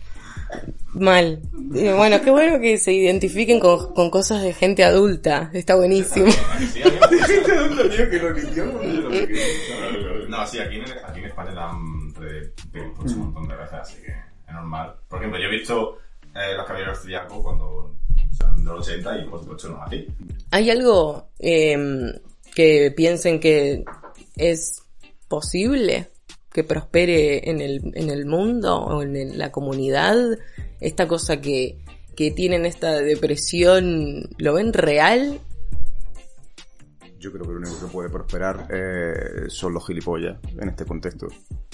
Mal. 0.94 1.40
Eh, 1.76 1.92
Bueno, 1.96 2.20
qué 2.22 2.30
bueno 2.30 2.58
que 2.60 2.76
se 2.78 2.92
identifiquen 2.92 3.60
con, 3.60 3.94
con 3.94 4.10
cosas 4.10 4.42
de 4.42 4.52
gente 4.54 4.82
adulta. 4.82 5.50
Está 5.52 5.76
buenísimo. 5.76 6.26
Gente 7.26 7.52
adulta, 7.52 7.82
tío, 7.94 8.10
que 8.10 8.18
lo. 8.18 8.30
No, 10.28 10.46
sí, 10.46 10.58
aquí 10.58 10.76
en, 10.76 10.84
aquí 11.04 11.18
en 11.20 11.26
España 11.26 11.52
dan 11.52 12.14
re- 12.14 12.52
películas 12.72 13.12
un 13.12 13.18
montón 13.32 13.48
de 13.48 13.56
veces, 13.56 13.74
así 13.74 14.02
que 14.02 14.10
es 14.10 14.52
normal. 14.54 14.94
Por 15.08 15.18
ejemplo, 15.18 15.40
yo 15.40 15.46
he 15.46 15.50
visto 15.50 15.98
eh, 16.34 16.54
Los 16.56 16.66
Caballeros 16.66 16.96
Austriacos 16.98 17.42
cuando 17.42 17.94
son 18.38 18.56
de 18.56 18.64
los 18.64 18.88
80 18.88 19.18
y 19.18 19.24
por 19.28 19.40
supuesto 19.40 19.68
no 19.70 19.82
así. 19.82 20.06
¿Hay 20.50 20.70
algo 20.70 21.28
eh, 21.38 21.76
que 22.54 22.92
piensen 22.96 23.40
que 23.40 23.84
es 24.36 24.82
posible 25.28 26.10
que 26.52 26.64
prospere 26.64 27.48
en 27.50 27.60
el, 27.60 27.92
en 27.94 28.10
el 28.10 28.26
mundo 28.26 28.76
o 28.78 29.02
en 29.02 29.16
el- 29.16 29.38
la 29.38 29.50
comunidad? 29.52 30.16
Esta 30.80 31.06
cosa 31.06 31.40
que, 31.40 31.78
que 32.16 32.30
tienen 32.30 32.66
esta 32.66 32.92
depresión, 32.96 34.28
¿lo 34.38 34.54
ven 34.54 34.72
real? 34.72 35.38
Yo 37.18 37.30
creo 37.32 37.44
que 37.44 37.52
lo 37.52 37.58
único 37.58 37.78
que 37.80 37.92
puede 37.92 38.08
prosperar 38.08 38.66
eh, 38.70 39.44
son 39.48 39.74
los 39.74 39.86
gilipollas 39.86 40.38
en 40.58 40.70
este 40.70 40.86
contexto. 40.86 41.28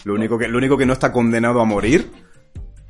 Lo 0.04 0.14
único, 0.14 0.36
que, 0.36 0.48
lo 0.48 0.58
único 0.58 0.76
que 0.76 0.86
no 0.86 0.92
está 0.92 1.12
condenado 1.12 1.60
a 1.60 1.64
morir 1.64 2.10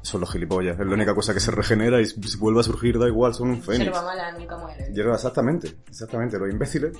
son 0.06 0.20
los 0.22 0.30
gilipollas. 0.32 0.78
Es 0.78 0.86
la 0.86 0.94
única 0.94 1.14
cosa 1.14 1.34
que 1.34 1.40
se 1.40 1.50
regenera 1.50 2.00
y 2.00 2.06
si 2.06 2.38
vuelve 2.38 2.60
a 2.60 2.62
surgir 2.62 2.98
da 2.98 3.06
igual, 3.08 3.34
son 3.34 3.50
un 3.50 3.62
fénix. 3.62 3.90
mala 3.92 4.32
nunca 4.32 4.56
muere. 4.56 4.92
Hierba, 4.94 5.14
exactamente, 5.14 5.68
exactamente. 5.88 6.38
Los 6.38 6.50
imbéciles. 6.50 6.96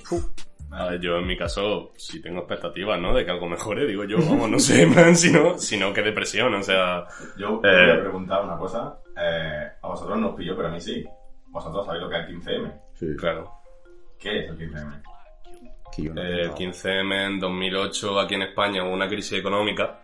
A 0.71 0.89
ver, 0.89 0.99
yo 0.99 1.15
en 1.17 1.25
mi 1.27 1.37
caso, 1.37 1.93
si 1.95 2.21
tengo 2.21 2.39
expectativas, 2.39 2.99
¿no? 2.99 3.15
De 3.15 3.23
que 3.23 3.31
algo 3.31 3.47
mejore, 3.47 3.87
digo 3.87 4.03
yo, 4.03 4.17
vamos, 4.19 4.49
no 4.49 4.59
sé, 4.59 4.85
plan, 4.93 5.15
si 5.15 5.31
no, 5.31 5.57
si 5.57 5.77
no, 5.77 5.93
qué 5.93 6.01
depresión, 6.01 6.53
o 6.53 6.61
sea... 6.61 7.05
Yo 7.37 7.61
Eh. 7.63 7.85
voy 7.85 7.89
a 7.97 8.01
preguntar 8.01 8.43
una 8.43 8.57
cosa. 8.57 8.99
Eh, 9.17 9.67
a 9.81 9.87
vosotros 9.87 10.19
no 10.19 10.29
os 10.31 10.35
pilló, 10.35 10.55
pero 10.57 10.67
a 10.67 10.71
mí 10.71 10.81
sí. 10.81 11.05
Vosotros 11.47 11.85
sabéis 11.85 12.03
lo 12.03 12.09
que 12.09 12.17
es 12.19 12.27
el 12.27 12.35
15M. 12.41 12.81
Sí, 12.93 13.05
Claro. 13.17 13.51
¿Qué 14.19 14.39
es 14.43 14.49
el 14.49 14.57
15M? 14.57 15.01
que 15.95 16.03
yo 16.03 16.13
no. 16.13 16.21
Eh, 16.21 16.41
El 16.41 16.51
15M 16.51 17.25
en 17.27 17.39
2008 17.39 18.19
aquí 18.19 18.35
en 18.35 18.41
España 18.41 18.83
hubo 18.83 18.91
una 18.93 19.07
crisis 19.07 19.39
económica 19.39 20.01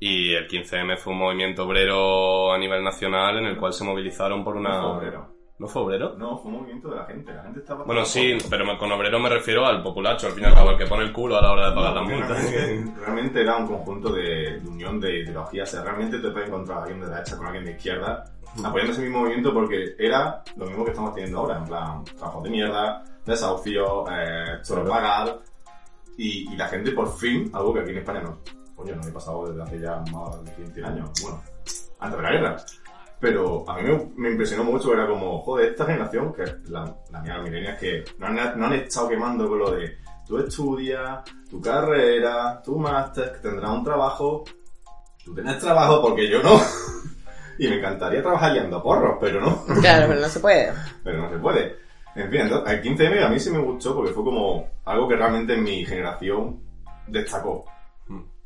y 0.00 0.32
el 0.34 0.46
15M 0.48 0.96
fue 0.98 1.12
un 1.12 1.18
movimiento 1.20 1.64
obrero 1.64 2.52
a 2.52 2.58
nivel 2.58 2.82
nacional 2.84 3.38
en 3.38 3.46
el 3.46 3.56
cual 3.56 3.72
se 3.72 3.84
movilizaron 3.84 4.44
por 4.44 4.56
una... 4.56 4.70
No 4.80 4.82
fue 4.82 4.98
obrero. 4.98 5.38
¿No 5.58 5.66
fue 5.66 5.82
obrero? 5.82 6.14
No, 6.16 6.38
fue 6.38 6.52
un 6.52 6.58
movimiento 6.58 6.88
de 6.88 6.96
la 6.96 7.04
gente. 7.06 7.34
La 7.34 7.42
gente 7.42 7.58
estaba... 7.58 7.84
Bueno, 7.84 8.04
sí, 8.04 8.38
pero 8.48 8.64
con 8.78 8.92
obrero 8.92 9.18
me 9.18 9.28
refiero 9.28 9.66
al 9.66 9.82
populacho, 9.82 10.28
al 10.28 10.32
fin 10.34 10.44
y 10.44 10.46
al 10.46 10.54
cabo, 10.54 10.70
el 10.70 10.78
que 10.78 10.86
pone 10.86 11.02
el 11.02 11.12
culo 11.12 11.36
a 11.36 11.42
la 11.42 11.50
hora 11.50 11.70
de 11.70 11.74
pagar 11.74 11.94
No, 11.94 12.00
las 12.00 12.08
multas. 12.10 12.50
realmente, 12.52 13.00
realmente 13.04 13.40
era 13.40 13.56
un 13.56 13.66
conjunto 13.66 14.12
de, 14.12 14.60
de 14.60 14.68
unión 14.68 15.00
de 15.00 15.22
ideologías. 15.22 15.68
O 15.68 15.72
sea, 15.72 15.82
realmente 15.84 16.18
te 16.20 16.30
puedes 16.30 16.48
encontrar 16.48 16.78
a 16.78 16.82
alguien 16.82 17.00
de 17.00 17.08
derecha 17.08 17.36
con 17.36 17.46
alguien 17.46 17.64
de 17.64 17.72
izquierda 17.72 18.24
apoyando 18.64 18.92
ese 18.92 19.02
mismo 19.02 19.18
movimiento 19.20 19.52
porque 19.52 19.94
era 19.98 20.42
lo 20.56 20.66
mismo 20.66 20.84
que 20.84 20.90
estamos 20.92 21.12
teniendo 21.14 21.38
ahora. 21.40 21.58
En 21.58 21.64
plan, 21.64 22.04
trabajos 22.04 22.42
de 22.44 22.50
mierda, 22.50 23.02
desahucio, 23.26 24.04
eh, 24.10 24.58
sobrepagar. 24.62 25.40
Y, 26.16 26.52
y 26.52 26.56
la 26.56 26.66
gente 26.68 26.92
por 26.92 27.16
fin, 27.16 27.50
algo 27.52 27.74
que 27.74 27.80
aquí 27.80 27.90
en 27.90 27.98
España 27.98 28.20
no, 28.22 28.38
coño, 28.78 28.94
no 28.94 29.02
había 29.02 29.14
pasado 29.14 29.48
desde 29.48 29.62
hace 29.62 29.80
ya 29.80 30.02
más 30.12 30.44
de 30.44 30.52
15 30.52 30.84
años. 30.84 31.10
Bueno, 31.20 31.42
antes 31.98 32.16
de 32.16 32.22
la 32.22 32.30
guerra. 32.32 32.56
Pero 33.20 33.68
a 33.68 33.76
mí 33.76 33.82
me, 33.82 34.10
me 34.16 34.30
impresionó 34.30 34.62
mucho, 34.62 34.94
era 34.94 35.08
como, 35.08 35.40
joder, 35.40 35.70
esta 35.70 35.84
generación, 35.84 36.32
que 36.32 36.44
es 36.44 36.68
la, 36.70 36.96
la 37.10 37.20
mía, 37.20 37.36
la 37.36 37.42
milenia, 37.42 37.72
es 37.72 37.80
que 37.80 38.04
no 38.18 38.26
han, 38.28 38.58
no 38.58 38.66
han 38.66 38.72
estado 38.74 39.08
quemando 39.08 39.48
con 39.48 39.58
lo 39.58 39.72
de 39.72 39.98
tú 40.24 40.38
estudias, 40.38 41.24
tu 41.50 41.60
carrera, 41.60 42.62
tu 42.62 42.78
máster, 42.78 43.32
que 43.32 43.38
tendrás 43.38 43.70
un 43.72 43.82
trabajo, 43.82 44.44
tú 45.24 45.34
tienes 45.34 45.58
trabajo 45.58 46.00
porque 46.00 46.28
yo 46.28 46.40
no. 46.40 46.60
y 47.58 47.66
me 47.66 47.78
encantaría 47.78 48.22
trabajar 48.22 48.52
yendo 48.52 48.76
a 48.76 48.82
porros, 48.82 49.16
pero 49.20 49.40
no. 49.40 49.64
Claro, 49.80 50.06
pero 50.06 50.20
no 50.20 50.28
se 50.28 50.38
puede. 50.38 50.72
pero 51.02 51.18
no 51.18 51.30
se 51.30 51.38
puede. 51.38 51.76
En 52.14 52.30
fin, 52.30 52.40
entonces, 52.42 52.72
el 52.72 52.82
15M 52.82 53.24
a 53.24 53.28
mí 53.28 53.40
sí 53.40 53.50
me 53.50 53.58
gustó 53.58 53.94
porque 53.94 54.12
fue 54.12 54.24
como 54.24 54.68
algo 54.84 55.08
que 55.08 55.16
realmente 55.16 55.54
en 55.54 55.64
mi 55.64 55.84
generación 55.84 56.60
destacó. 57.08 57.64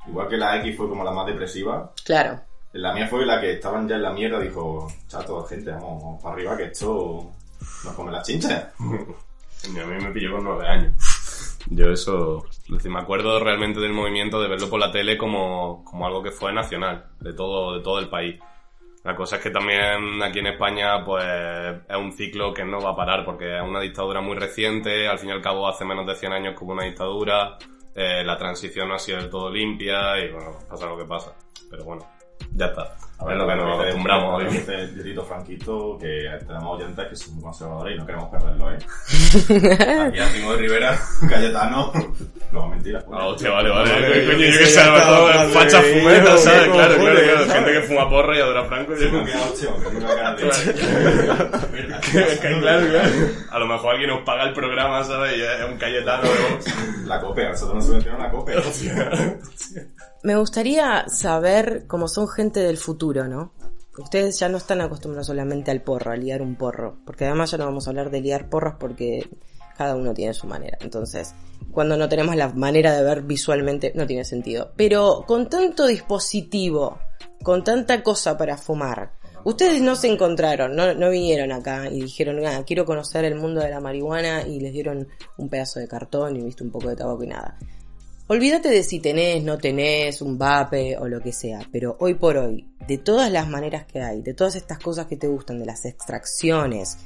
Igual 0.09 0.29
que 0.29 0.37
la 0.37 0.57
X 0.59 0.77
fue 0.77 0.89
como 0.89 1.05
la 1.05 1.13
más 1.13 1.27
depresiva, 1.27 1.93
Claro. 2.05 2.41
la 2.73 2.93
mía 2.93 3.07
fue 3.07 3.25
la 3.27 3.41
que 3.41 3.53
estaban 3.53 3.89
ya 3.89 3.97
en 3.97 4.03
la 4.03 4.13
mierda, 4.13 4.41
dijo, 4.41 4.89
chato, 5.09 5.45
gente, 5.45 5.71
vamos, 5.71 6.03
vamos 6.03 6.23
para 6.23 6.35
arriba 6.35 6.57
que 6.57 6.65
esto 6.65 7.31
nos 7.85 7.95
come 7.95 8.13
las 8.13 8.27
chinchas. 8.27 8.69
Y 9.73 9.79
a 9.79 9.87
mí 9.87 9.95
me 10.05 10.11
pilló 10.11 10.33
con 10.33 10.43
nueve 10.43 10.67
años. 10.67 10.93
Yo 11.71 11.89
eso, 11.93 12.45
es 12.65 12.69
decir, 12.69 12.91
me 12.91 12.99
acuerdo 12.99 13.39
realmente 13.39 13.79
del 13.79 13.93
movimiento 13.93 14.43
de 14.43 14.49
verlo 14.49 14.69
por 14.69 14.81
la 14.81 14.91
tele 14.91 15.17
como, 15.17 15.85
como 15.85 16.05
algo 16.05 16.21
que 16.21 16.33
fue 16.33 16.53
nacional, 16.53 17.05
de 17.21 17.33
todo, 17.33 17.77
de 17.77 17.81
todo 17.85 18.01
el 18.01 18.09
país. 18.09 18.41
La 19.05 19.15
cosa 19.15 19.37
es 19.37 19.43
que 19.43 19.51
también 19.51 20.21
aquí 20.21 20.41
en 20.41 20.49
España, 20.49 21.05
pues, 21.05 21.25
es 21.89 21.97
un 21.97 22.11
ciclo 22.11 22.53
que 22.53 22.65
no 22.65 22.81
va 22.81 22.91
a 22.91 22.97
parar 22.97 23.25
porque 23.25 23.57
es 23.57 23.63
una 23.63 23.79
dictadura 23.81 24.21
muy 24.21 24.37
reciente, 24.37 25.07
al 25.07 25.21
fin 25.21 25.29
y 25.29 25.33
al 25.33 25.41
cabo 25.43 25.69
hace 25.69 25.85
menos 25.85 26.09
de 26.09 26.17
100 26.17 26.33
años 26.33 26.59
que 26.59 26.65
hubo 26.65 26.73
una 26.73 26.85
dictadura, 26.85 27.57
eh, 27.95 28.23
la 28.25 28.37
transición 28.37 28.89
no 28.89 28.95
ha 28.95 28.99
sido 28.99 29.19
del 29.19 29.31
todo 29.31 29.51
limpia 29.51 30.19
y 30.19 30.31
bueno, 30.33 30.59
pasa 30.69 30.87
lo 30.87 30.97
que 30.97 31.05
pasa. 31.05 31.35
Pero 31.71 31.85
bueno, 31.85 32.07
ya 32.55 32.67
está. 32.67 32.97
A 33.23 33.25
ver 33.29 33.37
lo 33.37 33.47
que 33.47 33.55
nos 33.55 33.81
acostumbramos 33.81 34.35
a 34.35 34.45
vivir. 34.45 34.61
Este 34.61 34.87
Diosito 34.89 35.25
Franquito, 35.25 35.99
que 36.01 36.29
tenemos 36.47 36.81
oyentes 36.81 37.07
que 37.09 37.17
son 37.17 37.35
muy 37.35 37.43
conservadores 37.45 37.95
y 37.95 37.99
no 37.99 38.07
queremos 38.07 38.29
perderlo, 38.31 38.73
¿eh? 38.73 38.79
Aquí 40.09 40.19
a 40.19 40.33
Timo 40.33 40.53
de 40.53 40.59
Rivera, 40.59 40.99
Cayetano. 41.29 41.93
No, 42.53 42.69
mentira. 42.69 43.03
Ah, 43.13 43.27
hostia, 43.29 43.51
vale, 43.51 43.71
vale. 43.71 43.91
Coño, 43.91 44.39
yo 44.39 44.45
yo 44.51 44.59
que 44.59 44.67
sé, 44.67 44.81
en 44.83 45.51
facha 45.51 45.81
fumeta, 45.83 46.37
¿sabes? 46.37 46.69
Claro, 46.69 46.95
claro, 46.97 47.21
claro. 47.23 47.47
Gente 47.53 47.73
que 47.73 47.81
fuma 47.83 48.11
porro 48.11 48.35
y 48.37 48.41
adora 48.41 48.65
Franco. 48.65 48.93
Sí, 48.97 49.05
me 49.11 49.25
queda 49.25 49.41
ocho, 49.51 49.77
que 49.83 49.91
tengo 49.91 50.15
ganas 50.15 50.37
de- 50.67 50.75
Que- 52.01 52.39
Claro, 52.61 52.87
claro. 52.89 53.09
A 53.53 53.59
lo 53.59 53.67
mejor 53.67 53.93
alguien 53.93 54.11
nos 54.11 54.21
paga 54.25 54.45
el 54.45 54.53
programa, 54.53 55.03
¿sabes? 55.05 55.37
Y 55.39 55.41
es 55.43 55.71
un 55.71 55.79
Cayetano. 55.79 56.23
La 57.07 57.21
copia, 57.21 57.51
nosotros 57.51 57.77
nos 57.77 57.87
subvencionamos 57.87 58.25
la 58.27 58.31
copia. 58.31 58.57
Me 60.25 60.37
gustaría 60.37 61.05
saber 61.09 61.85
cómo 61.89 62.07
son 62.07 62.29
gente 62.29 62.61
del 62.61 62.77
futuro, 62.77 63.12
Ustedes 63.99 64.39
ya 64.39 64.49
no 64.49 64.57
están 64.57 64.81
acostumbrados 64.81 65.27
solamente 65.27 65.71
al 65.71 65.83
porro, 65.83 66.13
a 66.13 66.17
liar 66.17 66.41
un 66.43 66.57
porro. 66.57 66.99
Porque 67.05 67.27
además 67.27 67.51
ya 67.51 67.59
no 67.59 67.67
vamos 67.67 67.87
a 67.87 67.91
hablar 67.91 68.11
de 68.11 68.21
liar 68.21 68.49
porros 68.49 68.75
porque 68.79 69.29
cada 69.77 69.97
uno 69.97 70.15
tiene 70.15 70.35
su 70.35 70.47
manera. 70.47 70.79
Entonces, 70.81 71.35
cuando 71.71 71.97
no 71.97 72.09
tenemos 72.09 72.37
la 72.37 72.49
manera 72.49 72.93
de 72.95 73.03
ver 73.03 73.23
visualmente, 73.23 73.93
no 73.95 74.07
tiene 74.07 74.25
sentido. 74.25 74.73
Pero 74.77 75.25
con 75.27 75.49
tanto 75.49 75.87
dispositivo, 75.87 76.99
con 77.43 77.65
tanta 77.65 78.03
cosa 78.03 78.37
para 78.37 78.57
fumar, 78.57 79.13
ustedes 79.45 79.81
no 79.83 79.97
se 79.97 80.09
encontraron, 80.09 80.77
no, 80.77 81.11
vinieron 81.11 81.53
acá 81.53 81.89
y 81.91 82.03
dijeron, 82.03 82.45
ah, 82.47 82.63
quiero 82.67 82.85
conocer 82.85 83.25
el 83.25 83.35
mundo 83.35 83.61
de 83.61 83.71
la 83.71 83.81
marihuana 83.81 84.47
y 84.47 84.61
les 84.61 84.73
dieron 84.73 85.09
un 85.37 85.49
pedazo 85.49 85.81
de 85.81 85.89
cartón 85.89 86.37
y 86.37 86.43
viste 86.43 86.63
un 86.63 86.71
poco 86.71 86.89
de 86.89 86.97
tabaco 86.97 87.25
y 87.25 87.29
nada. 87.29 87.59
Olvídate 88.29 88.69
de 88.69 88.85
si 88.85 89.01
tenés, 89.01 89.43
no 89.43 89.59
tenés, 89.59 90.23
un 90.23 90.39
vape 90.39 90.97
o 90.97 91.09
lo 91.09 91.21
que 91.21 91.33
sea, 91.33 91.61
pero 91.73 91.97
hoy 91.99 92.15
por 92.15 92.37
hoy, 92.37 92.69
de 92.87 92.99
todas 92.99 93.31
las 93.33 93.49
maneras 93.49 93.85
que 93.85 94.01
hay, 94.01 94.23
de 94.23 94.33
todas 94.33 94.55
estas 94.55 94.79
cosas 94.79 95.07
que 95.07 95.17
te 95.17 95.27
gustan, 95.27 95.59
de 95.59 95.67
las 95.67 95.85
extracciones, 95.85 96.99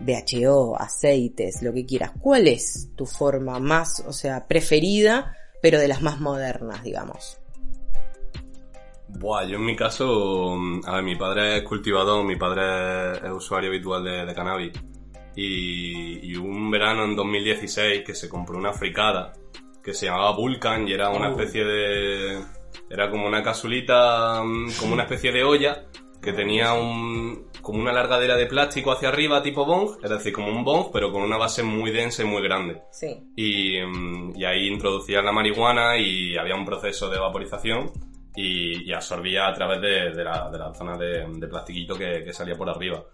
BHO, 0.00 0.80
aceites, 0.80 1.62
lo 1.62 1.74
que 1.74 1.84
quieras, 1.84 2.12
¿cuál 2.18 2.48
es 2.48 2.90
tu 2.96 3.04
forma 3.04 3.60
más, 3.60 4.02
o 4.08 4.14
sea, 4.14 4.46
preferida, 4.48 5.36
pero 5.60 5.78
de 5.78 5.88
las 5.88 6.00
más 6.00 6.20
modernas, 6.20 6.82
digamos? 6.82 7.38
Buah, 9.08 9.44
yo 9.44 9.56
en 9.56 9.64
mi 9.64 9.76
caso, 9.76 10.54
a 10.86 10.94
ver, 10.96 11.04
mi 11.04 11.16
padre 11.16 11.58
es 11.58 11.62
cultivador, 11.64 12.24
mi 12.24 12.36
padre 12.36 13.18
es 13.18 13.30
usuario 13.30 13.68
habitual 13.68 14.02
de, 14.02 14.24
de 14.24 14.34
cannabis. 14.34 14.72
Y, 15.36 16.32
y 16.32 16.36
un 16.36 16.70
verano 16.70 17.04
en 17.04 17.14
2016 17.14 18.02
que 18.04 18.14
se 18.14 18.26
compró 18.26 18.56
una 18.56 18.72
fricada 18.72 19.34
que 19.86 19.94
se 19.94 20.06
llamaba 20.06 20.32
Vulcan 20.32 20.88
y 20.88 20.92
era 20.92 21.10
una 21.10 21.30
especie 21.30 21.64
de... 21.64 22.42
Era 22.90 23.08
como 23.08 23.28
una 23.28 23.40
casulita, 23.40 24.42
mm, 24.42 24.72
como 24.80 24.94
una 24.94 25.04
especie 25.04 25.30
de 25.30 25.44
olla 25.44 25.86
que 26.20 26.32
tenía 26.32 26.72
un, 26.72 27.52
como 27.62 27.78
una 27.78 27.92
largadera 27.92 28.36
de 28.36 28.46
plástico 28.46 28.90
hacia 28.90 29.10
arriba 29.10 29.44
tipo 29.44 29.64
bong, 29.64 29.98
es 30.02 30.10
decir, 30.10 30.32
como 30.32 30.48
un 30.48 30.64
bong, 30.64 30.88
pero 30.92 31.12
con 31.12 31.22
una 31.22 31.36
base 31.36 31.62
muy 31.62 31.92
densa 31.92 32.24
y 32.24 32.26
muy 32.26 32.42
grande. 32.42 32.82
Sí. 32.90 33.16
Y, 33.36 33.80
mm, 33.80 34.32
y 34.34 34.44
ahí 34.44 34.66
introducían 34.66 35.24
la 35.24 35.30
marihuana 35.30 35.96
y 35.96 36.36
había 36.36 36.56
un 36.56 36.64
proceso 36.64 37.08
de 37.08 37.20
vaporización 37.20 37.92
y, 38.34 38.90
y 38.90 38.92
absorbía 38.92 39.46
a 39.46 39.54
través 39.54 39.80
de, 39.80 40.10
de 40.10 40.24
la, 40.24 40.50
de 40.50 40.58
la 40.58 40.74
zona 40.74 40.98
de, 40.98 41.26
de 41.28 41.46
plastiquito 41.46 41.96
que, 41.96 42.24
que 42.24 42.32
salía 42.32 42.56
por 42.56 42.68
arriba. 42.68 43.04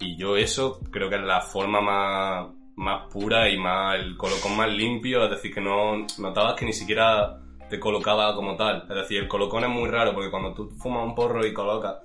Y 0.00 0.16
yo 0.16 0.34
eso 0.34 0.80
creo 0.90 1.10
que 1.10 1.16
es 1.16 1.22
la 1.22 1.42
forma 1.42 1.82
más, 1.82 2.48
más 2.76 3.10
pura 3.12 3.48
y 3.48 3.58
más, 3.58 3.96
el 3.96 4.16
colocón 4.16 4.56
más 4.56 4.68
limpio, 4.68 5.24
es 5.24 5.30
decir, 5.30 5.54
que 5.54 5.60
no 5.60 6.06
notabas 6.18 6.54
que 6.54 6.64
ni 6.64 6.72
siquiera 6.72 7.38
te 7.68 7.78
colocaba 7.78 8.34
como 8.34 8.56
tal. 8.56 8.86
Es 8.88 8.96
decir, 8.96 9.22
el 9.22 9.28
colocón 9.28 9.64
es 9.64 9.70
muy 9.70 9.88
raro 9.88 10.12
porque 10.14 10.30
cuando 10.30 10.52
tú 10.52 10.70
fumas 10.70 11.04
un 11.04 11.14
porro 11.14 11.46
y 11.46 11.52
colocas, 11.52 11.96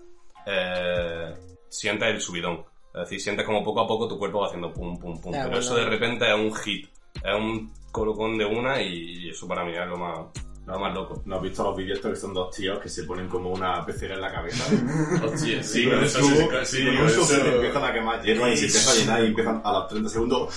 eh, 0.45 1.33
sientes 1.69 2.07
el 2.07 2.21
subidón. 2.21 2.65
Es 2.93 3.01
decir, 3.01 3.21
sientes 3.21 3.45
como 3.45 3.63
poco 3.63 3.81
a 3.81 3.87
poco 3.87 4.07
tu 4.07 4.17
cuerpo 4.17 4.39
va 4.39 4.47
haciendo 4.47 4.73
pum, 4.73 4.97
pum, 4.97 5.19
pum. 5.21 5.31
Pero 5.31 5.59
eso 5.59 5.75
de 5.75 5.85
repente 5.85 6.27
es 6.27 6.35
un 6.35 6.53
hit. 6.55 6.87
Es 7.23 7.35
un 7.35 7.71
colocón 7.91 8.37
de 8.37 8.45
una 8.45 8.81
y 8.81 9.29
eso 9.29 9.47
para 9.47 9.63
mí 9.63 9.73
es 9.73 9.87
lo 9.87 9.97
más, 9.97 10.19
lo 10.73 10.79
más 10.79 10.93
loco. 10.93 11.21
¿No 11.25 11.37
has 11.37 11.41
visto 11.41 11.63
los 11.63 11.75
vídeos 11.77 11.97
estos 11.97 12.11
que 12.11 12.17
son 12.17 12.33
dos 12.33 12.55
tíos 12.55 12.79
que 12.79 12.89
se 12.89 13.03
ponen 13.03 13.27
como 13.27 13.51
una 13.51 13.85
pecera 13.85 14.15
en 14.15 14.21
la 14.21 14.31
cabeza? 14.31 14.63
Hostia, 15.25 15.63
sí, 15.63 15.85
con 15.89 16.03
eso 16.03 16.19
tubo, 16.19 16.29
sí, 16.65 16.77
sí, 16.77 16.85
con 16.97 17.07
eso- 17.07 17.23
se 17.25 17.55
empiezan 17.55 17.83
a 17.85 17.93
quemar 17.93 18.21
hierba 18.23 18.49
y 18.49 18.57
se 18.57 18.65
empieza 18.65 18.91
a 18.91 18.95
llenar 18.95 19.23
y 19.23 19.27
empiezan 19.27 19.61
a 19.63 19.71
los 19.71 19.87
30 19.87 20.09
segundos. 20.09 20.53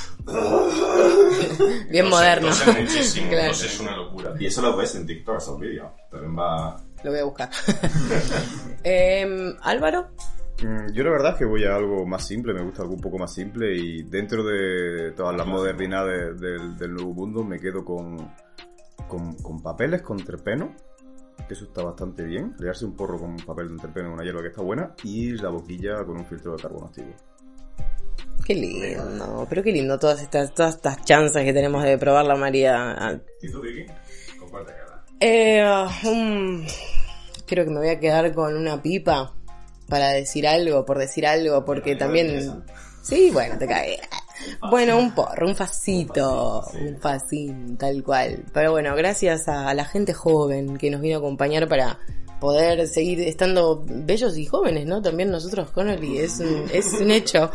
Bien 1.90 2.08
moderno. 2.08 2.48
muchísimo, 2.78 3.28
Claro. 3.30 3.52
es 3.52 3.80
una 3.80 3.96
locura. 3.96 4.34
Y 4.38 4.46
eso 4.46 4.62
lo 4.62 4.76
ves 4.76 4.94
en 4.94 5.06
TikTok, 5.06 5.36
esos 5.38 5.58
vídeos. 5.60 5.88
También 6.10 6.36
va... 6.38 6.76
Lo 7.02 7.10
voy 7.10 7.20
a 7.20 7.24
buscar. 7.24 7.50
Em, 8.82 9.54
Álvaro, 9.62 10.08
Mm, 10.62 10.92
Yo 10.92 11.04
la 11.04 11.10
verdad 11.10 11.32
es 11.32 11.38
que 11.38 11.46
voy 11.46 11.64
a 11.64 11.74
algo 11.74 12.04
más 12.04 12.26
simple, 12.26 12.52
me 12.52 12.62
gusta 12.62 12.82
algo 12.82 12.92
un 12.92 13.00
poco 13.00 13.16
más 13.16 13.32
simple 13.32 13.74
y 13.74 14.02
dentro 14.02 14.44
de 14.44 15.12
todas 15.12 15.34
las 15.34 15.46
modernidades 15.46 16.38
del, 16.38 16.76
del 16.76 16.92
nuevo 16.92 17.14
mundo 17.14 17.42
me 17.42 17.58
quedo 17.58 17.82
con, 17.82 18.30
con, 19.10 19.34
con 19.42 19.62
papeles, 19.62 20.00
con 20.00 20.16
terpeno, 20.24 20.74
que 21.46 21.54
eso 21.54 21.64
está 21.64 21.82
bastante 21.82 22.24
bien, 22.24 22.54
leerse 22.58 22.84
un 22.84 22.96
porro 22.96 23.18
con 23.18 23.36
papel 23.36 23.76
de 23.76 23.82
terpeno 23.82 24.08
es 24.08 24.14
una 24.14 24.24
hierba 24.24 24.40
que 24.42 24.48
está 24.48 24.62
buena 24.62 24.94
y 25.04 25.32
la 25.32 25.50
boquilla 25.50 26.04
con 26.04 26.16
un 26.16 26.24
filtro 26.24 26.56
de 26.56 26.62
carbono 26.62 26.86
activo. 26.86 27.08
qué 28.46 28.54
lindo, 28.54 29.46
pero 29.48 29.62
qué 29.62 29.72
lindo 29.72 29.98
todas 29.98 30.22
estas, 30.22 30.54
todas 30.54 30.76
estas 30.76 31.04
chances 31.04 31.44
que 31.44 31.52
tenemos 31.52 31.82
de 31.82 31.98
probarla, 31.98 32.36
María. 32.36 33.20
¿Y 33.42 33.50
tú, 33.50 33.60
Vicky? 33.60 33.86
Comparte 34.38 34.72
cada. 34.72 35.04
Eh, 35.18 35.62
um, 36.08 36.64
creo 37.46 37.64
que 37.64 37.70
me 37.70 37.80
voy 37.80 37.88
a 37.88 38.00
quedar 38.00 38.32
con 38.32 38.56
una 38.56 38.80
pipa 38.80 39.34
para 39.88 40.10
decir 40.10 40.46
algo, 40.46 40.84
por 40.86 40.98
decir 40.98 41.26
algo, 41.26 41.64
porque 41.64 41.96
también... 41.96 42.64
Sí, 43.02 43.30
bueno, 43.32 43.58
te 43.58 43.66
cagué. 43.66 43.98
Bueno, 44.70 44.98
un 44.98 45.14
porro, 45.14 45.46
un 45.46 45.56
facito, 45.56 46.64
un 46.80 46.98
facín, 46.98 47.76
tal 47.76 48.02
cual. 48.02 48.44
Pero 48.52 48.72
bueno, 48.72 48.94
gracias 48.94 49.48
a 49.48 49.72
la 49.74 49.84
gente 49.84 50.12
joven 50.12 50.76
que 50.76 50.90
nos 50.90 51.00
vino 51.00 51.16
a 51.16 51.18
acompañar 51.18 51.68
para 51.68 51.98
poder 52.40 52.86
seguir 52.88 53.20
estando 53.20 53.84
bellos 53.86 54.36
y 54.36 54.46
jóvenes, 54.46 54.86
¿no? 54.86 55.02
También 55.02 55.30
nosotros, 55.30 55.70
Connolly, 55.70 56.18
es 56.18 56.40
un, 56.40 56.66
es 56.72 56.92
un 56.94 57.10
hecho. 57.10 57.50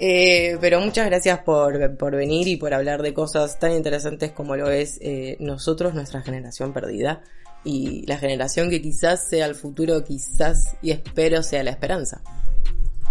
Eh, 0.00 0.56
pero 0.60 0.80
muchas 0.80 1.06
gracias 1.06 1.40
por, 1.40 1.96
por 1.96 2.14
venir 2.14 2.46
y 2.46 2.56
por 2.56 2.72
hablar 2.72 3.02
de 3.02 3.12
cosas 3.12 3.58
tan 3.58 3.72
interesantes 3.72 4.30
como 4.30 4.54
lo 4.54 4.70
es 4.70 4.98
eh, 5.00 5.36
nosotros, 5.40 5.94
nuestra 5.94 6.22
generación 6.22 6.72
perdida, 6.72 7.22
y 7.64 8.06
la 8.06 8.18
generación 8.18 8.70
que 8.70 8.80
quizás 8.80 9.28
sea 9.28 9.46
el 9.46 9.54
futuro, 9.54 10.04
quizás 10.04 10.76
y 10.82 10.92
espero 10.92 11.42
sea 11.42 11.64
la 11.64 11.70
esperanza. 11.70 12.22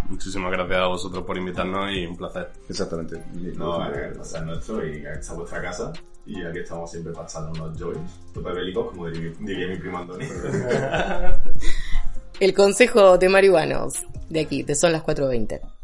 Muchísimas 0.10 0.52
gracias 0.52 0.80
a 0.80 0.88
vosotros 0.88 1.24
por 1.26 1.38
invitarnos 1.38 1.92
y 1.92 2.06
un 2.06 2.16
placer. 2.16 2.50
Exactamente. 2.70 3.22
No, 3.56 3.86
el 3.88 4.14
placer 4.14 4.44
nuestro 4.44 4.88
y 4.88 4.98
esta 4.98 5.12
es 5.12 5.36
vuestra 5.36 5.62
casa. 5.62 5.94
Y 6.26 6.44
aquí 6.44 6.60
estamos 6.60 6.92
siempre 6.92 7.14
echarnos 7.14 7.58
unos 7.58 7.80
joints 7.80 8.12
super 8.34 8.54
bélicos, 8.54 8.90
como 8.90 9.10
diría, 9.10 9.32
diría 9.40 9.68
mi 9.68 9.78
primo 9.78 9.98
Antonio. 10.00 10.28
El 12.40 12.54
consejo 12.54 13.18
de 13.18 13.30
marihuanos 13.30 14.06
de 14.30 14.42
aquí, 14.42 14.62
de 14.62 14.76
son 14.76 14.92
las 14.92 15.04
4.20. 15.04 15.77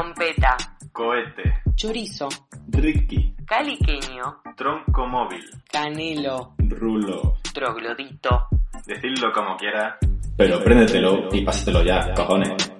Trompeta, 0.00 0.56
Cohete. 0.92 1.60
chorizo, 1.76 2.26
Ricky, 2.68 3.36
caliqueño, 3.44 4.40
Tronco 4.56 5.06
móvil. 5.06 5.44
canelo, 5.70 6.54
Rulo. 6.56 7.36
troglodito. 7.52 8.46
Decidlo 8.86 9.30
como 9.30 9.58
quiera. 9.58 9.98
Pero 10.38 10.64
préndetelo 10.64 11.28
y 11.30 11.44
pásatelo 11.44 11.82
ya, 11.82 12.14
cojones. 12.14 12.72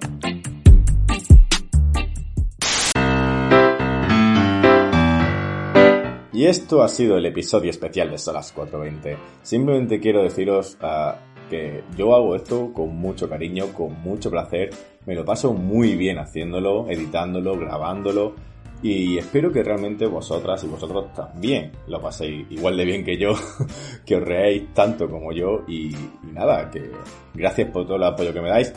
Y 6.33 6.45
esto 6.47 6.81
ha 6.81 6.87
sido 6.87 7.17
el 7.17 7.25
episodio 7.27 7.69
especial 7.69 8.09
de 8.09 8.17
Solas 8.17 8.51
420. 8.51 9.15
Simplemente 9.43 9.99
quiero 9.99 10.23
deciros 10.23 10.75
ah, 10.81 11.19
que 11.51 11.83
yo 11.95 12.15
hago 12.15 12.35
esto 12.35 12.73
con 12.73 12.95
mucho 12.95 13.29
cariño, 13.29 13.67
con 13.73 14.01
mucho 14.01 14.31
placer. 14.31 14.71
Me 15.05 15.15
lo 15.15 15.25
paso 15.25 15.53
muy 15.53 15.95
bien 15.95 16.19
haciéndolo, 16.19 16.89
editándolo, 16.89 17.57
grabándolo. 17.57 18.35
Y 18.83 19.17
espero 19.17 19.51
que 19.51 19.61
realmente 19.61 20.07
vosotras 20.07 20.63
y 20.63 20.67
vosotros 20.67 21.13
también 21.13 21.71
lo 21.87 22.01
paséis 22.01 22.47
igual 22.49 22.77
de 22.77 22.85
bien 22.85 23.03
que 23.03 23.15
yo, 23.15 23.33
que 24.05 24.15
os 24.15 24.23
reáis 24.23 24.73
tanto 24.73 25.09
como 25.09 25.31
yo. 25.31 25.63
Y, 25.67 25.95
y 25.95 26.31
nada, 26.33 26.69
que 26.69 26.91
gracias 27.33 27.69
por 27.69 27.85
todo 27.85 27.97
el 27.97 28.03
apoyo 28.03 28.33
que 28.33 28.41
me 28.41 28.49
dais. 28.49 28.73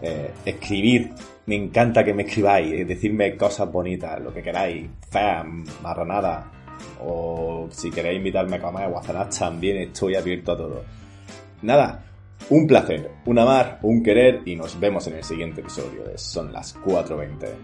Eh, 0.00 0.30
escribir, 0.44 1.10
me 1.46 1.56
encanta 1.56 2.04
que 2.04 2.14
me 2.14 2.22
escribáis, 2.22 2.72
eh, 2.72 2.84
decirme 2.84 3.36
cosas 3.36 3.70
bonitas, 3.70 4.20
lo 4.20 4.32
que 4.32 4.42
queráis, 4.42 4.88
feas, 5.10 5.44
marranadas, 5.82 6.44
o 7.00 7.66
si 7.70 7.90
queréis 7.90 8.18
invitarme 8.18 8.56
a 8.56 8.60
comer 8.60 8.88
o 8.92 8.98
a 8.98 9.02
cenar 9.02 9.28
también 9.28 9.78
estoy 9.78 10.14
abierto 10.14 10.52
a 10.52 10.56
todo. 10.56 10.84
Nada, 11.62 12.04
un 12.50 12.66
placer, 12.66 13.10
un 13.26 13.38
amar, 13.38 13.78
un 13.82 14.02
querer 14.02 14.40
y 14.46 14.56
nos 14.56 14.78
vemos 14.80 15.06
en 15.06 15.14
el 15.16 15.24
siguiente 15.24 15.60
episodio 15.60 16.04
de 16.04 16.16
Son 16.16 16.52
las 16.52 16.74
4.20. 16.76 17.54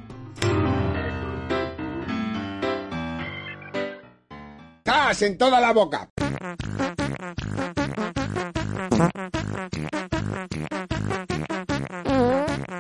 ¡Cas 4.83 5.23
en 5.23 5.39
toda 5.39 5.61
la 5.61 5.73
boca! 5.73 6.09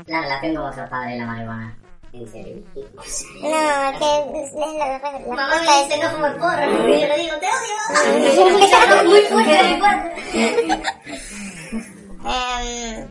La 0.06 0.20
relación 0.20 0.54
con 0.54 0.64
vuestro 0.64 0.88
padre 0.90 1.16
y 1.16 1.18
la 1.18 1.26
marihuana. 1.26 1.78
¿En 2.12 2.28
serio? 2.28 2.62
No, 2.76 2.82
que 3.98 4.44
es 4.44 4.52
la, 4.52 4.86
la, 4.88 5.18
Mamá 5.26 5.48
me 5.62 5.84
dice 5.84 5.98
no 6.00 6.12
como 6.12 6.26
el 6.26 6.36
porro, 6.36 6.64
y 6.64 7.00
yo 7.00 7.08
le 7.08 7.16
digo, 7.18 7.34
te 7.40 7.46
odio. 7.46 7.74
muy 9.08 9.22
fuerte, 9.22 9.64
muy 9.64 9.80
fuerte. 9.80 10.82
Um, 12.24 13.08